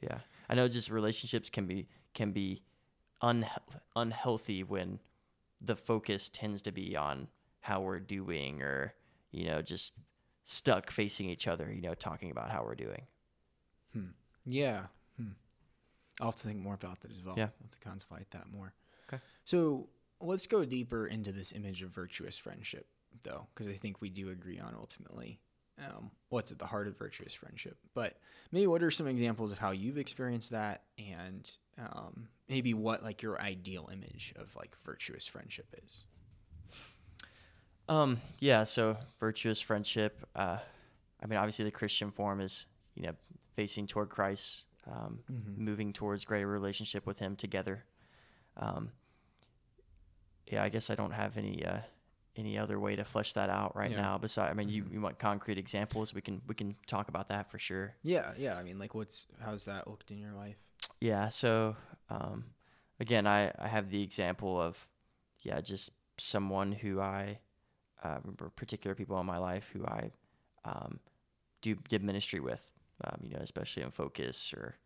[0.00, 0.18] yeah,
[0.48, 0.68] I know.
[0.68, 2.62] Just relationships can be can be
[3.22, 3.48] unhe-
[3.96, 5.00] unhealthy when
[5.60, 7.28] the focus tends to be on
[7.60, 8.94] how we're doing, or
[9.32, 9.92] you know, just
[10.44, 11.72] stuck facing each other.
[11.72, 13.06] You know, talking about how we're doing.
[14.44, 14.86] yeah.
[15.16, 15.30] Hmm.
[16.20, 17.34] I'll have to think more about that as well.
[17.36, 17.44] Yeah.
[17.44, 18.72] I'll have to contemplate that more.
[19.08, 19.22] Okay.
[19.44, 19.88] So
[20.20, 22.86] let's go deeper into this image of virtuous friendship,
[23.22, 25.40] though, because I think we do agree on ultimately
[25.78, 27.76] um, what's at the heart of virtuous friendship.
[27.94, 28.14] But
[28.52, 33.22] maybe what are some examples of how you've experienced that, and um, maybe what like
[33.22, 36.04] your ideal image of like virtuous friendship is?
[37.88, 38.64] Um, yeah.
[38.64, 40.26] So virtuous friendship.
[40.34, 40.58] Uh,
[41.22, 43.12] I mean, obviously the Christian form is you know
[43.54, 45.56] facing toward Christ, um, Mhm.
[45.58, 47.84] moving towards greater relationship with Him together.
[48.56, 48.92] Um,
[50.46, 51.80] yeah, I guess I don't have any uh,
[52.36, 53.96] any other way to flesh that out right Yeah.
[54.02, 54.18] now.
[54.18, 54.92] Besides, I mean, you, Mhm.
[54.92, 56.12] you want concrete examples?
[56.12, 57.94] We can we can talk about that for sure.
[58.02, 58.56] Yeah, yeah.
[58.56, 60.58] I mean, like, what's how's that looked in your life?
[61.00, 61.30] Yeah.
[61.30, 61.76] So,
[62.10, 62.44] um,
[63.00, 64.76] again, I, I have the example of,
[65.42, 67.38] yeah, just someone who I,
[68.04, 70.10] uh, remember particular people in my life who I,
[70.64, 71.00] um,
[71.62, 72.60] do did ministry with,
[73.04, 74.76] um, you know, especially in focus or,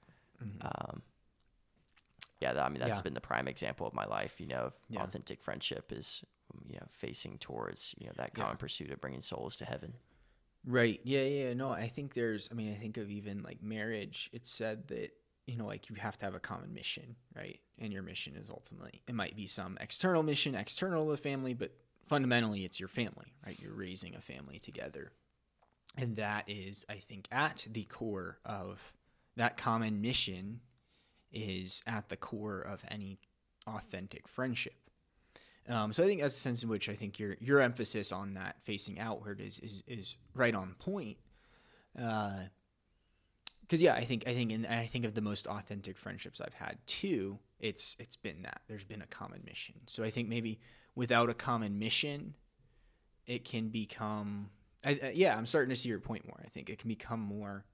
[0.43, 0.65] Mhm.
[0.65, 1.03] um,
[2.41, 3.03] yeah, that, I mean, that's Yeah.
[3.03, 5.03] been the prime example of my life, you know, of Yeah.
[5.03, 6.25] authentic friendship is,
[6.67, 8.45] you know, facing towards, you know, that Yeah.
[8.45, 9.95] common pursuit of bringing souls to heaven.
[10.65, 11.01] Right.
[11.05, 11.55] Yeah, yeah.
[11.55, 15.13] No, I think there's, I mean, I think of even like marriage, it's said that,
[15.47, 17.61] you know, like you have to have a common mission, right?
[17.79, 21.55] And your mission is ultimately, it might be some external mission, external to the family,
[21.55, 21.73] but
[22.07, 23.59] fundamentally it's your family, right?
[23.59, 25.13] You're raising a family together.
[25.97, 28.93] And that is, I think, at the core of
[29.37, 30.61] that common mission
[31.33, 33.19] is at the core of any
[33.67, 34.75] authentic friendship.
[35.69, 38.35] Um, so I think that's the sense in which I think your your emphasis on
[38.35, 41.19] that facing outward is is, is right on point.
[41.95, 42.49] Because
[43.83, 46.79] yeah, I think I think and I think of the most authentic friendships I've had
[46.87, 47.39] too.
[47.61, 49.77] It's it's been that there's been a common mission.
[49.87, 50.61] So I think maybe
[50.95, 52.35] without a common mission,
[53.27, 54.51] it can become.
[54.83, 56.41] I, yeah, I'm starting to see your point more.
[56.43, 57.67] I think it can become more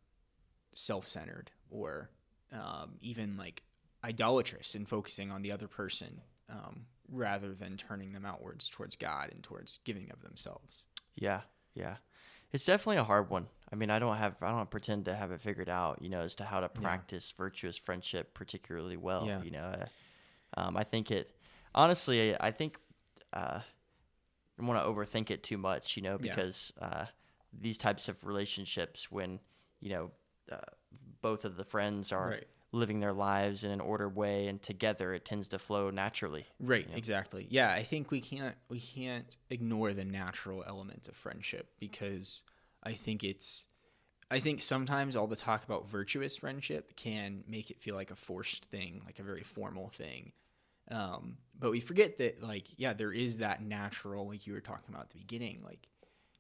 [0.75, 2.11] self-centered or
[2.53, 3.63] um, even like
[4.05, 9.31] idolatrous in focusing on the other person um, rather than turning them outwards towards God
[9.33, 10.85] and towards giving of themselves.
[11.17, 11.41] Yeah,
[11.75, 11.97] yeah.
[12.53, 13.47] It's definitely a hard one.
[13.73, 16.21] I mean, I don't have I don't pretend to have it figured out, you know,
[16.21, 16.81] as to how to Yeah.
[16.81, 19.43] practice virtuous friendship particularly well, Yeah.
[19.43, 19.67] you know.
[19.81, 19.87] Uh,
[20.59, 21.37] Um, I think it
[21.75, 22.79] honestly, I think
[23.33, 23.63] uh, I
[24.57, 26.35] don't want to overthink it too much, you know, Yeah.
[26.35, 27.07] because uh,
[27.53, 29.41] these types of relationships when,
[29.81, 30.11] you know,
[30.51, 30.59] uh,
[31.21, 32.47] both of the friends are Right.
[32.73, 36.47] living their lives in an ordered way and together it tends to flow naturally.
[36.61, 36.97] Right, Yeah.
[36.97, 37.47] exactly.
[37.51, 42.43] Yeah, I think we can't we can't ignore the natural element of friendship because
[42.83, 43.67] I think it's
[44.31, 48.17] I think sometimes all the talk about virtuous friendship can make it feel like a
[48.17, 50.33] forced thing, like a very formal thing.
[50.91, 54.89] Um, but we forget that, like, yeah, there is that natural, like you were talking
[54.95, 55.89] about at the beginning, like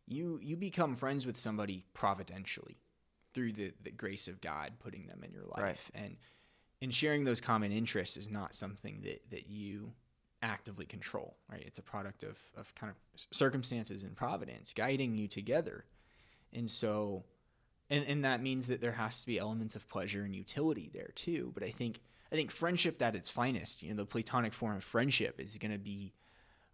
[0.07, 2.77] you you become friends with somebody providentially
[3.37, 5.77] through the, the grace of God putting them in your life, Right.
[5.95, 6.17] and
[6.83, 9.93] and sharing those common interests is not something that that you
[10.43, 11.63] actively control, right?
[11.67, 12.97] It's a product of of kind of
[13.31, 15.85] circumstances and providence guiding you together,
[16.53, 17.25] and so
[17.91, 21.11] and and that means that there has to be elements of pleasure and utility there
[21.15, 21.53] too.
[21.55, 22.01] But I think
[22.33, 25.71] I think friendship at its finest, you know, the platonic form of friendship is going
[25.73, 26.13] to be,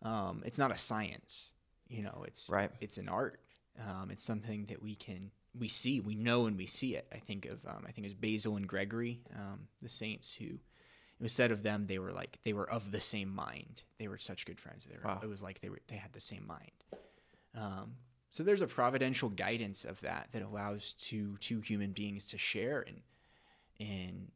[0.00, 1.52] um, it's not a science,
[1.88, 2.70] you know, it's Right.
[2.80, 3.38] it's an art.
[3.78, 7.06] Um, it's something that we can we see, we know, and we see it.
[7.12, 10.46] I think of um, I think it was Basil and Gregory, um, the saints who.
[11.20, 13.82] It was said of them they were like they were of the same mind.
[13.98, 14.86] They were such good friends.
[14.86, 15.20] They were, Wow.
[15.22, 16.72] It was like they were they had the same mind.
[17.54, 17.92] Um,
[18.30, 22.82] so there's a providential guidance of that that allows two two human beings to share
[22.82, 23.02] in
[23.78, 24.32] in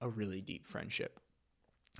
[0.00, 1.18] a really deep friendship.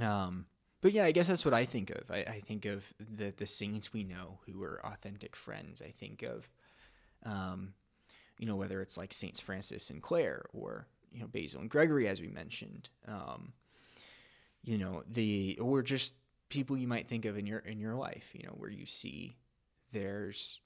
[0.01, 0.47] Um,
[0.81, 2.11] but yeah, I guess that's what I think of.
[2.11, 5.83] I, I think of the the saints we know who were authentic friends.
[5.83, 6.49] I think of,
[7.25, 7.75] um,
[8.41, 12.09] you know, whether it's like Saints Francis and Clare or you know Basil and Gregory,
[12.09, 12.88] as we mentioned.
[13.07, 13.53] Um,
[14.62, 16.14] you know the or just
[16.49, 18.30] people you might think of in your in your life.
[18.32, 19.36] You know where you see
[19.93, 20.59] there's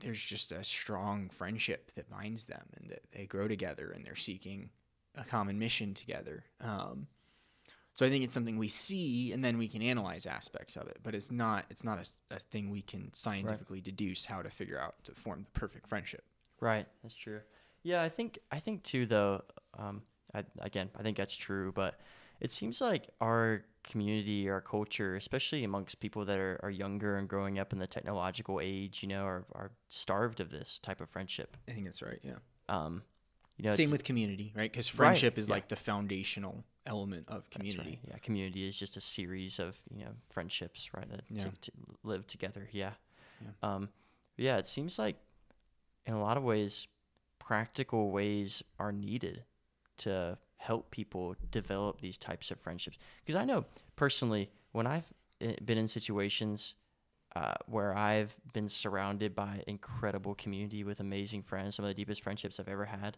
[0.00, 4.16] there's just a strong friendship that binds them and that they grow together and they're
[4.16, 4.70] seeking
[5.14, 6.44] a common mission together.
[6.62, 7.08] Um,
[7.92, 11.00] so I think it's something we see and then we can analyze aspects of it,
[11.02, 14.80] but it's not it's not a, a thing we can scientifically deduce how to figure
[14.80, 16.24] out to form the perfect friendship.
[16.62, 17.40] Right, that's true.
[17.82, 19.42] Yeah, I think I think too though.
[19.76, 20.02] Um,
[20.32, 21.98] I, again, I think that's true, but
[22.40, 27.28] it seems like our community, our culture, especially amongst people that are, are younger and
[27.28, 31.10] growing up in the technological age, you know, are, are starved of this type of
[31.10, 31.56] friendship.
[31.68, 32.20] I think that's right.
[32.22, 32.36] Yeah.
[32.68, 33.02] Um,
[33.56, 34.70] you know, Same with community, right?
[34.70, 35.56] Because Right, friendship is yeah.
[35.56, 38.00] like the foundational element of that's right, community.
[38.08, 41.10] Yeah, community is just a series of you know friendships, right?
[41.10, 41.44] That Yeah.
[41.44, 41.72] to, to
[42.04, 42.68] live together.
[42.70, 42.92] Yeah.
[43.40, 43.74] Yeah.
[43.74, 43.88] Um,
[44.36, 45.16] yeah, it seems like
[46.06, 46.86] in a lot of ways,
[47.38, 49.44] practical ways are needed
[49.98, 52.98] to help people develop these types of friendships.
[53.24, 53.64] Because I know
[53.96, 56.74] personally, when I've eh, been in situations
[57.34, 62.22] uh, where I've been surrounded by incredible community with amazing friends, some of the deepest
[62.22, 63.16] friendships I've ever had,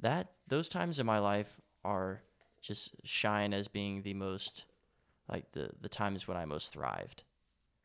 [0.00, 2.22] that those times in my life are
[2.60, 4.64] just shine as being the most
[5.28, 7.24] like the the times when I most thrived.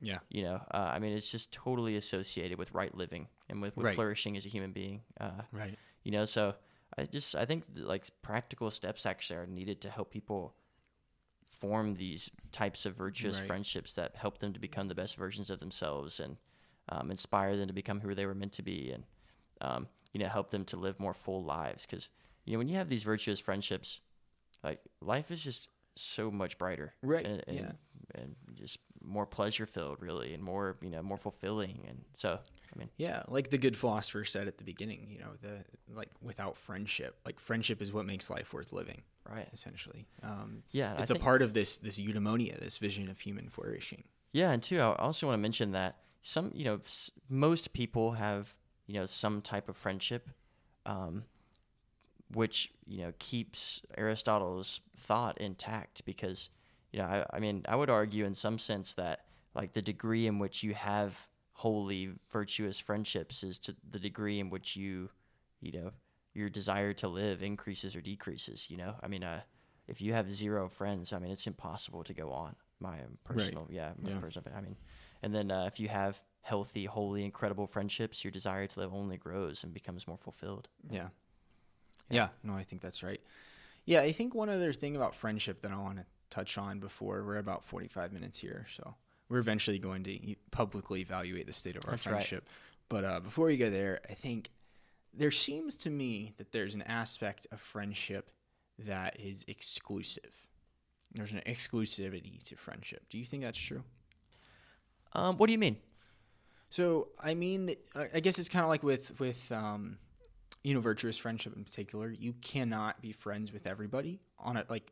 [0.02, 0.20] Yeah.
[0.30, 3.86] You know, uh, I mean, it's just totally associated with right living and with, with
[3.86, 3.96] Right.
[3.96, 5.02] flourishing as a human being.
[5.20, 5.78] Uh, Right.
[6.04, 6.56] you know, so
[6.98, 10.56] I just I think th- like practical steps actually are needed to help people
[11.46, 13.48] form these types of virtuous Right.
[13.48, 16.38] friendships that help them to become the best versions of themselves and
[16.90, 19.04] um, inspire them to become who they were meant to be and
[19.62, 22.10] um, you know help them to live more full lives because
[22.46, 24.00] you know when you have these virtuous friendships
[24.64, 27.72] like life is just so much brighter Right, and, and, yeah.
[28.16, 32.40] And just more pleasure filled really and more you know more fulfilling and so
[32.76, 36.10] i mean Yeah, like the good philosopher said at the beginning, you know, the like
[36.22, 40.08] without friendship, like friendship is what makes life worth living, right essentially.
[40.22, 44.04] Um, it's, Yeah, it's a part of this this eudaimonia, this vision of human flourishing.
[44.34, 46.80] Yeah, and two, I also want to mention that some, you know,
[47.30, 48.54] most people have,
[48.86, 50.30] you know, some type of friendship,
[50.86, 51.24] um,
[52.34, 56.50] which you know keeps Aristotle's thought intact because,
[56.98, 60.26] you know, I, I mean, I would argue in some sense that like the degree
[60.26, 61.16] in which you have
[61.54, 65.10] wholly virtuous friendships is to the degree in which you,
[65.62, 65.92] you know,
[66.34, 68.70] your desire to live increases or decreases.
[68.70, 69.42] You know, I mean, uh,
[69.88, 72.56] if you have zero friends, I mean, it's impossible to go on.
[72.80, 74.20] My um, personal, yeah, my Yeah.
[74.20, 74.52] personal.
[74.56, 74.76] I mean,
[75.22, 79.18] and then uh, if you have healthy, holy, incredible friendships, your desire to live only
[79.18, 80.68] grows and becomes more fulfilled.
[80.90, 81.10] Yeah.
[82.10, 82.16] Yeah.
[82.16, 83.22] Yeah, no, I think that's right.
[83.86, 87.24] Yeah, I think one other thing about friendship that I want to touch on before
[87.24, 88.96] we're about 45 minutes here, so
[89.30, 92.14] we're eventually going to publicly evaluate the state of our That's right.
[92.14, 92.48] friendship.
[92.90, 94.50] But uh, before we go there, I think
[95.14, 98.32] there seems to me that there's an aspect of friendship
[98.80, 100.48] that is exclusive.
[101.14, 103.04] There's an exclusivity to friendship.
[103.10, 103.84] Do you think that's true?
[105.14, 105.78] Um, what do you mean?
[106.70, 109.98] So I mean, I guess it's kind of like with with um,
[110.64, 112.10] you know, virtuous friendship in particular.
[112.10, 114.70] You cannot be friends with everybody on it.
[114.70, 114.92] like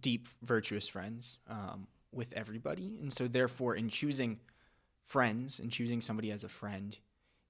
[0.00, 4.38] deep virtuous friends um, with everybody, and so therefore, in choosing
[5.04, 6.98] friends and choosing somebody as a friend,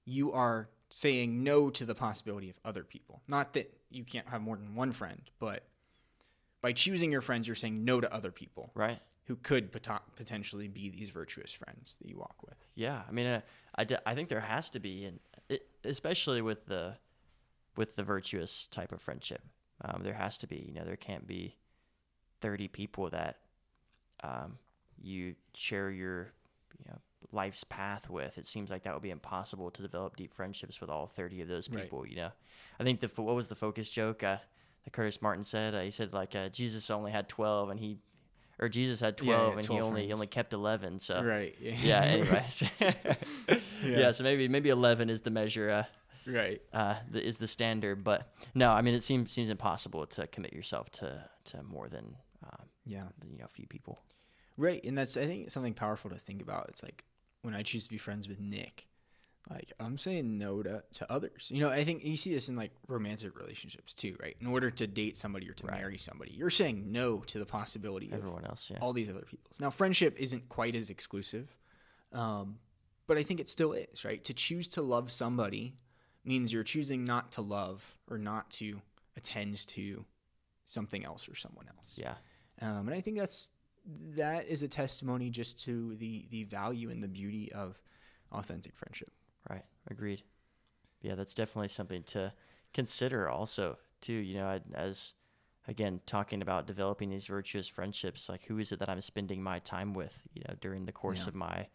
[0.05, 3.21] you are saying no to the possibility of other people.
[3.27, 5.63] Not that you can't have more than one friend, but
[6.61, 8.99] by choosing your friends, you're saying no to other people Right?
[9.25, 12.55] who could pot- potentially be these virtuous friends that you walk with.
[12.75, 13.41] Yeah, I mean, uh,
[13.75, 15.19] I, d- I think there has to be, and
[15.49, 16.95] it, especially with the
[17.75, 19.41] with the virtuous type of friendship.
[19.85, 21.55] Um, there has to be, you know, there can't be
[22.41, 23.37] 30 people that
[24.23, 24.57] um,
[25.01, 26.31] you share your,
[26.79, 26.97] you know,
[27.31, 28.37] life's path with.
[28.37, 31.47] It seems like that would be impossible to develop deep friendships with all 30 of
[31.47, 31.83] those Right.
[31.83, 32.31] people, you know.
[32.79, 34.37] I think the what was the focus joke uh,
[34.83, 35.73] that Curtis Martin said?
[35.75, 37.97] Uh, he said like uh, Jesus only had 12 and he
[38.59, 40.13] or Jesus had 12 Yeah, yeah, and 12 he only friends.
[40.13, 41.55] only kept 11, so right.
[41.61, 42.63] yeah, anyways.
[43.83, 44.11] yeah.
[44.11, 45.83] so maybe maybe 11 is the measure uh,
[46.31, 46.61] Right.
[46.73, 48.03] uh, the, is the standard.
[48.03, 52.15] But no, I mean it seems seems impossible to commit yourself to to more than
[52.51, 53.05] um, Yeah.
[53.29, 53.99] you know a few people.
[54.57, 56.69] Right, and that's I think something powerful to think about.
[56.69, 57.05] It's like
[57.43, 58.87] when I choose to be friends with Nick,
[59.49, 61.49] like I'm saying no to, to others.
[61.53, 64.35] You know, I think you see this in like romantic relationships too, right?
[64.41, 65.77] In order to date somebody or to Right.
[65.79, 69.21] marry somebody, you're saying no to the possibility of Everyone else, yeah, all these other
[69.21, 69.51] people.
[69.59, 71.55] Now, friendship isn't quite as exclusive,
[72.11, 72.57] um,
[73.05, 74.23] but I think it still is, right?
[74.25, 75.75] To choose to love somebody
[76.25, 78.81] means you're choosing not to love or not to
[79.15, 80.03] attend to
[80.65, 81.97] something else or someone else.
[82.01, 82.15] yeah,
[82.61, 83.51] Um, and I think that's
[84.15, 87.79] that is a testimony just to the the value and the beauty of
[88.31, 89.11] authentic friendship.
[89.49, 90.23] right, agreed.
[91.01, 92.33] Yeah, that's definitely something to
[92.73, 94.13] consider also too.
[94.13, 95.13] You know, as
[95.67, 99.59] again talking about developing these virtuous friendships, like who is it that I'm spending my
[99.59, 100.13] time with?
[100.33, 101.29] You know, during the course Yeah.
[101.29, 101.67] of my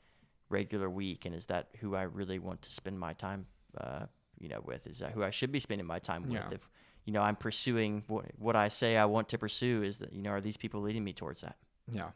[0.49, 3.47] regular week, and is that who I really want to spend my time?
[3.79, 4.07] Uh,
[4.39, 6.33] you know, with is that who I should be spending my time with?
[6.33, 6.51] Yeah.
[6.51, 6.69] If
[7.05, 10.23] you know I'm pursuing what, what I say I want to pursue, is that you
[10.23, 11.57] know are these people leading me towards that?
[11.91, 12.11] Yeah.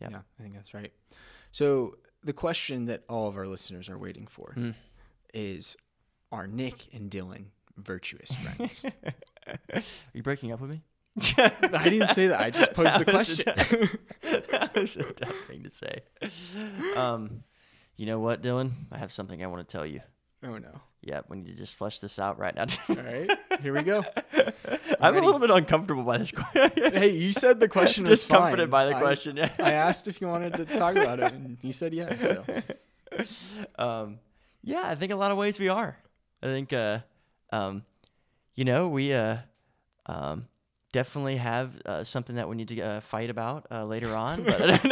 [0.00, 0.10] Yep.
[0.10, 0.92] Yeah, I think that's right.
[1.52, 4.74] So the question that all of our listeners are waiting for Mm.
[5.32, 5.76] is
[6.32, 8.84] are Nick and Dylan virtuous friends?
[9.72, 9.82] Are
[10.12, 10.82] you breaking up with me?
[11.38, 12.40] I didn't say that.
[12.40, 13.44] I just posed the That a question.
[14.50, 16.00] that was a dumb thing to say.
[16.96, 17.44] Um,
[17.96, 18.72] you know what, Dylan?
[18.90, 20.00] I have something I want to tell you.
[20.42, 20.80] oh no.
[21.06, 22.66] Yeah, we need to just flesh this out right now.
[22.88, 23.30] All right.
[23.62, 24.04] Here we go.
[25.00, 26.72] I'm a little bit uncomfortable by this question.
[26.92, 28.38] Hey, you said the question was fine.
[28.40, 28.70] Discomforted fine.
[28.70, 29.36] by the I- question.
[29.36, 29.52] Yeah.
[29.60, 32.20] I asked if you wanted to talk about it, and you said yes.
[32.20, 32.44] So.
[33.78, 34.18] um,
[34.64, 35.96] yeah, I think a lot of ways we are.
[36.42, 36.98] I think, uh,
[37.52, 37.84] um,
[38.56, 39.36] you know, we uh,
[40.06, 40.48] um,
[40.92, 44.42] definitely have uh, something that we need to uh, fight about uh, later on.
[44.42, 44.82] But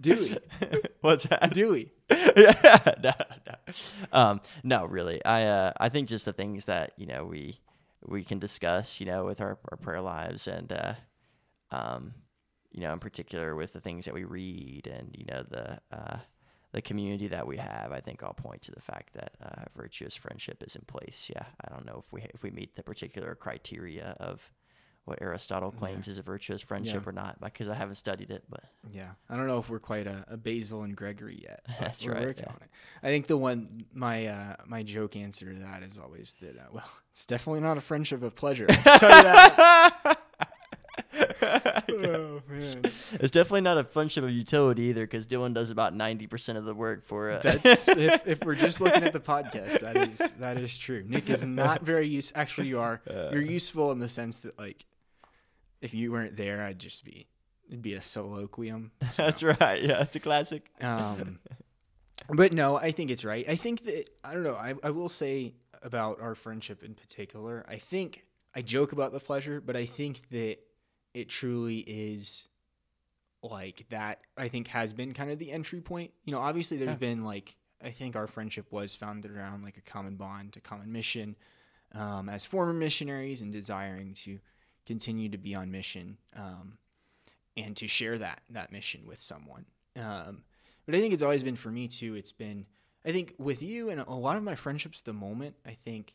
[0.00, 0.38] Do we?
[1.02, 1.54] What's that?
[1.54, 1.92] Dewey.
[2.10, 3.12] yeah, no,
[3.46, 3.54] no.
[4.12, 5.24] Um, no, really.
[5.24, 7.58] I uh, I think just the things that you know we
[8.06, 10.94] we can discuss, you know, with our, our prayer lives and uh,
[11.70, 12.12] um,
[12.70, 16.18] you know, in particular with the things that we read and you know the uh,
[16.72, 17.92] the community that we have.
[17.92, 21.30] I think I'll point to the fact that uh, virtuous friendship is in place.
[21.34, 24.40] Yeah, I don't know if we if we meet the particular criteria of
[25.06, 27.08] what Aristotle claims is a virtuous friendship Yeah.
[27.08, 30.06] or not, because I haven't studied it, but Yeah, I don't know if we're quite
[30.06, 31.64] a, a Basil and Gregory yet.
[31.80, 32.52] That's we're right, Working yeah.
[32.52, 32.70] on it.
[33.02, 36.62] I think the one my uh, my joke answer to that is always that uh,
[36.72, 38.66] well, it's definitely not a friendship of pleasure.
[38.68, 40.16] I can tell you that.
[41.42, 42.82] oh man,
[43.12, 46.64] It's definitely not a friendship of utility either, because Dylan does about ninety percent of
[46.64, 47.42] the work for it.
[47.42, 51.02] that's if, if we're just looking at the podcast, that is that is true.
[51.06, 52.32] Nick is not very use.
[52.34, 53.00] Actually, you are.
[53.08, 53.30] Uh.
[53.32, 54.84] You're useful in the sense that like,
[55.80, 57.26] if you weren't there, I'd just be
[57.68, 58.90] it'd be a soliloquium.
[59.10, 59.24] So.
[59.24, 59.82] That's right.
[59.82, 60.70] Yeah, it's a classic.
[60.80, 61.38] Um,
[62.28, 63.48] but no, I think it's right.
[63.48, 64.54] I think that I don't know.
[64.54, 67.64] I, I will say about our friendship in particular.
[67.68, 68.24] I think
[68.54, 70.58] I joke about the pleasure, but I think that
[71.14, 72.48] it truly is
[73.42, 74.20] like that.
[74.36, 76.12] I think has been kind of the entry point.
[76.24, 76.96] You know, obviously there's Yeah.
[76.96, 80.92] been like I think our friendship was founded around like a common bond, a common
[80.92, 81.36] mission.
[81.92, 84.38] Um, as former missionaries and desiring to
[84.90, 86.66] continue to be on mission um,
[87.56, 89.64] and to share that that mission with someone.
[89.96, 90.42] Um,
[90.86, 92.14] but I think it's always been for me too.
[92.16, 92.66] It's been
[93.04, 95.54] I think with you and a lot of my friendships at the moment.
[95.64, 96.12] I think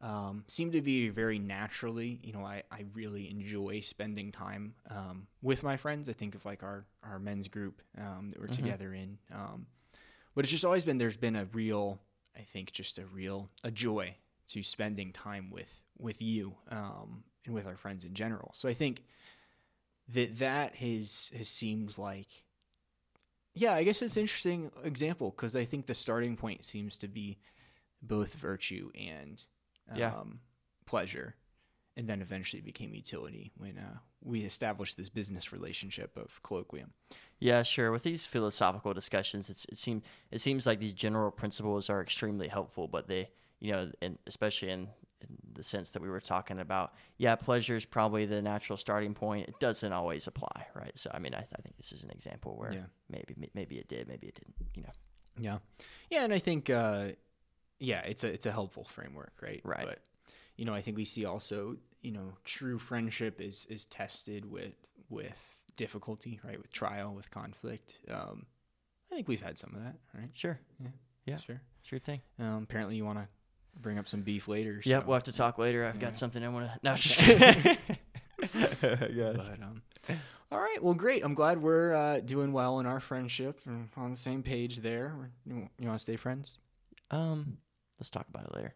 [0.00, 2.20] um, seem to be very naturally.
[2.22, 6.08] You know, I, I really enjoy spending time um, with my friends.
[6.08, 8.52] I think of like our our men's group um, that we're Mhm.
[8.62, 9.18] together in.
[9.32, 9.66] Um,
[10.34, 11.98] but it's just always been there's been a real
[12.36, 14.16] I think just a real a joy
[14.48, 18.52] to spending time with with you um, and with our friends in general.
[18.54, 19.04] So I think
[20.12, 22.44] that that has has seemed like
[23.54, 27.08] yeah, I guess it's an interesting example because I think the starting point seems to
[27.08, 27.38] be
[28.02, 29.42] both virtue and
[29.90, 30.22] um, Yeah.
[30.86, 31.36] pleasure,
[31.96, 36.88] and then eventually became utility when uh, we established this business relationship of colloquium.
[37.38, 37.92] Yeah, sure.
[37.92, 42.48] With these philosophical discussions, it's, it seems it seems like these general principles are extremely
[42.48, 43.30] helpful, but they,
[43.60, 44.88] you know, and especially in
[45.54, 49.48] the sense that we were talking about, yeah, pleasure is probably the natural starting point.
[49.48, 50.92] It doesn't always apply, right?
[50.98, 52.86] So, I mean, I, I think this is an example where Yeah.
[53.08, 54.54] maybe maybe it did, maybe it didn't.
[54.74, 54.92] You know,
[55.38, 55.58] Yeah,
[56.10, 57.08] yeah, and I think uh,
[57.78, 59.60] yeah, it's a it's a helpful framework, right?
[59.64, 59.86] Right.
[59.86, 60.00] But
[60.56, 64.74] you know, I think we see also, you know, true friendship is is tested with
[65.08, 65.36] with
[65.76, 66.58] difficulty, right?
[66.60, 68.00] With trial, with conflict.
[68.10, 68.46] Um,
[69.10, 70.30] I think we've had some of that, right?
[70.34, 70.58] Sure.
[70.80, 70.88] Yeah.
[71.26, 71.38] Yeah.
[71.38, 71.60] Sure.
[71.82, 72.20] Sure thing.
[72.38, 73.28] Um, apparently, you want to
[73.80, 74.80] bring up some beef later.
[74.84, 75.84] Yep, so- we'll have to talk later.
[75.84, 76.00] I've Yeah.
[76.02, 76.78] got something I want to.
[76.82, 77.76] No, just kidding.
[78.80, 79.82] But um,
[80.52, 81.24] all right, well, great.
[81.24, 85.14] I'm glad we're uh, doing well in our friendship and on the same page there.
[85.46, 86.58] You, you want to stay friends?
[87.10, 87.58] Um,
[87.98, 88.74] let's talk about it later.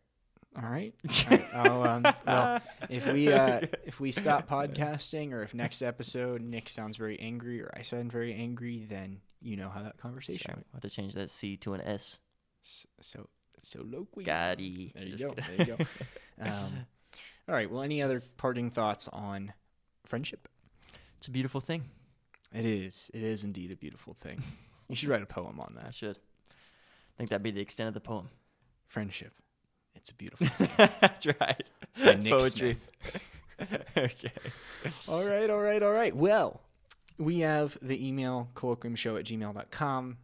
[0.61, 0.95] All right.
[1.27, 1.55] All right.
[1.55, 6.97] Um, well, if we uh, if we stop podcasting, or if next episode Nick sounds
[6.97, 10.67] very angry, or I sound very angry, then you know how that conversation Sorry, went.
[10.73, 11.83] we'll have to change that C to an.
[11.83, 12.19] S-
[13.01, 13.29] So
[13.63, 14.25] so loquy.
[14.25, 14.93] Gotti.
[14.95, 15.31] There you Just go.
[15.33, 15.57] kidding.
[15.57, 15.85] There you go.
[16.41, 16.87] Um,
[17.49, 17.69] all right.
[17.69, 19.53] Well, any other parting thoughts on
[20.07, 20.47] friendship?
[21.17, 21.83] It's a beautiful thing.
[22.55, 23.11] It is.
[23.13, 24.41] It is indeed a beautiful thing.
[24.89, 25.95] You should write a poem on I that.
[25.97, 26.17] should.
[26.17, 28.29] I think that'd be the extent of the poem.
[28.87, 29.33] Friendship.
[29.97, 30.69] It's a beautiful thing.
[31.01, 31.63] That's right.
[32.03, 32.77] By Nick Poetry.
[33.97, 34.33] okay.
[35.09, 36.15] all right, all right, all right.
[36.15, 36.61] Well,
[37.19, 40.19] we have the email colloquiumshow at gmail.com.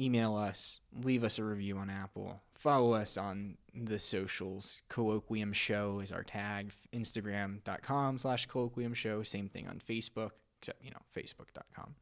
[0.00, 4.82] Email us, leave us a review on Apple, follow us on the socials.
[4.88, 6.72] Colloquium Show is our tag.
[6.92, 9.22] Instagram.com slash colloquium show.
[9.24, 11.96] Same thing on Facebook, except, you know, facebook.com.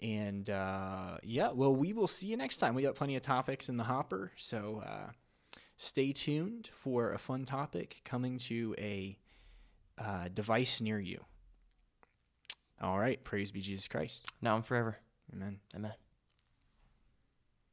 [0.00, 2.74] And uh, yeah, well, we will see you next time.
[2.74, 4.30] We got plenty of topics in the hopper.
[4.36, 5.10] So uh,
[5.76, 9.18] stay tuned for a fun topic coming to a
[9.98, 11.24] uh, device near you.
[12.80, 13.22] All right.
[13.24, 14.26] Praise be Jesus Christ.
[14.40, 14.98] Now and forever.
[15.32, 15.58] Amen.
[15.74, 15.92] Amen.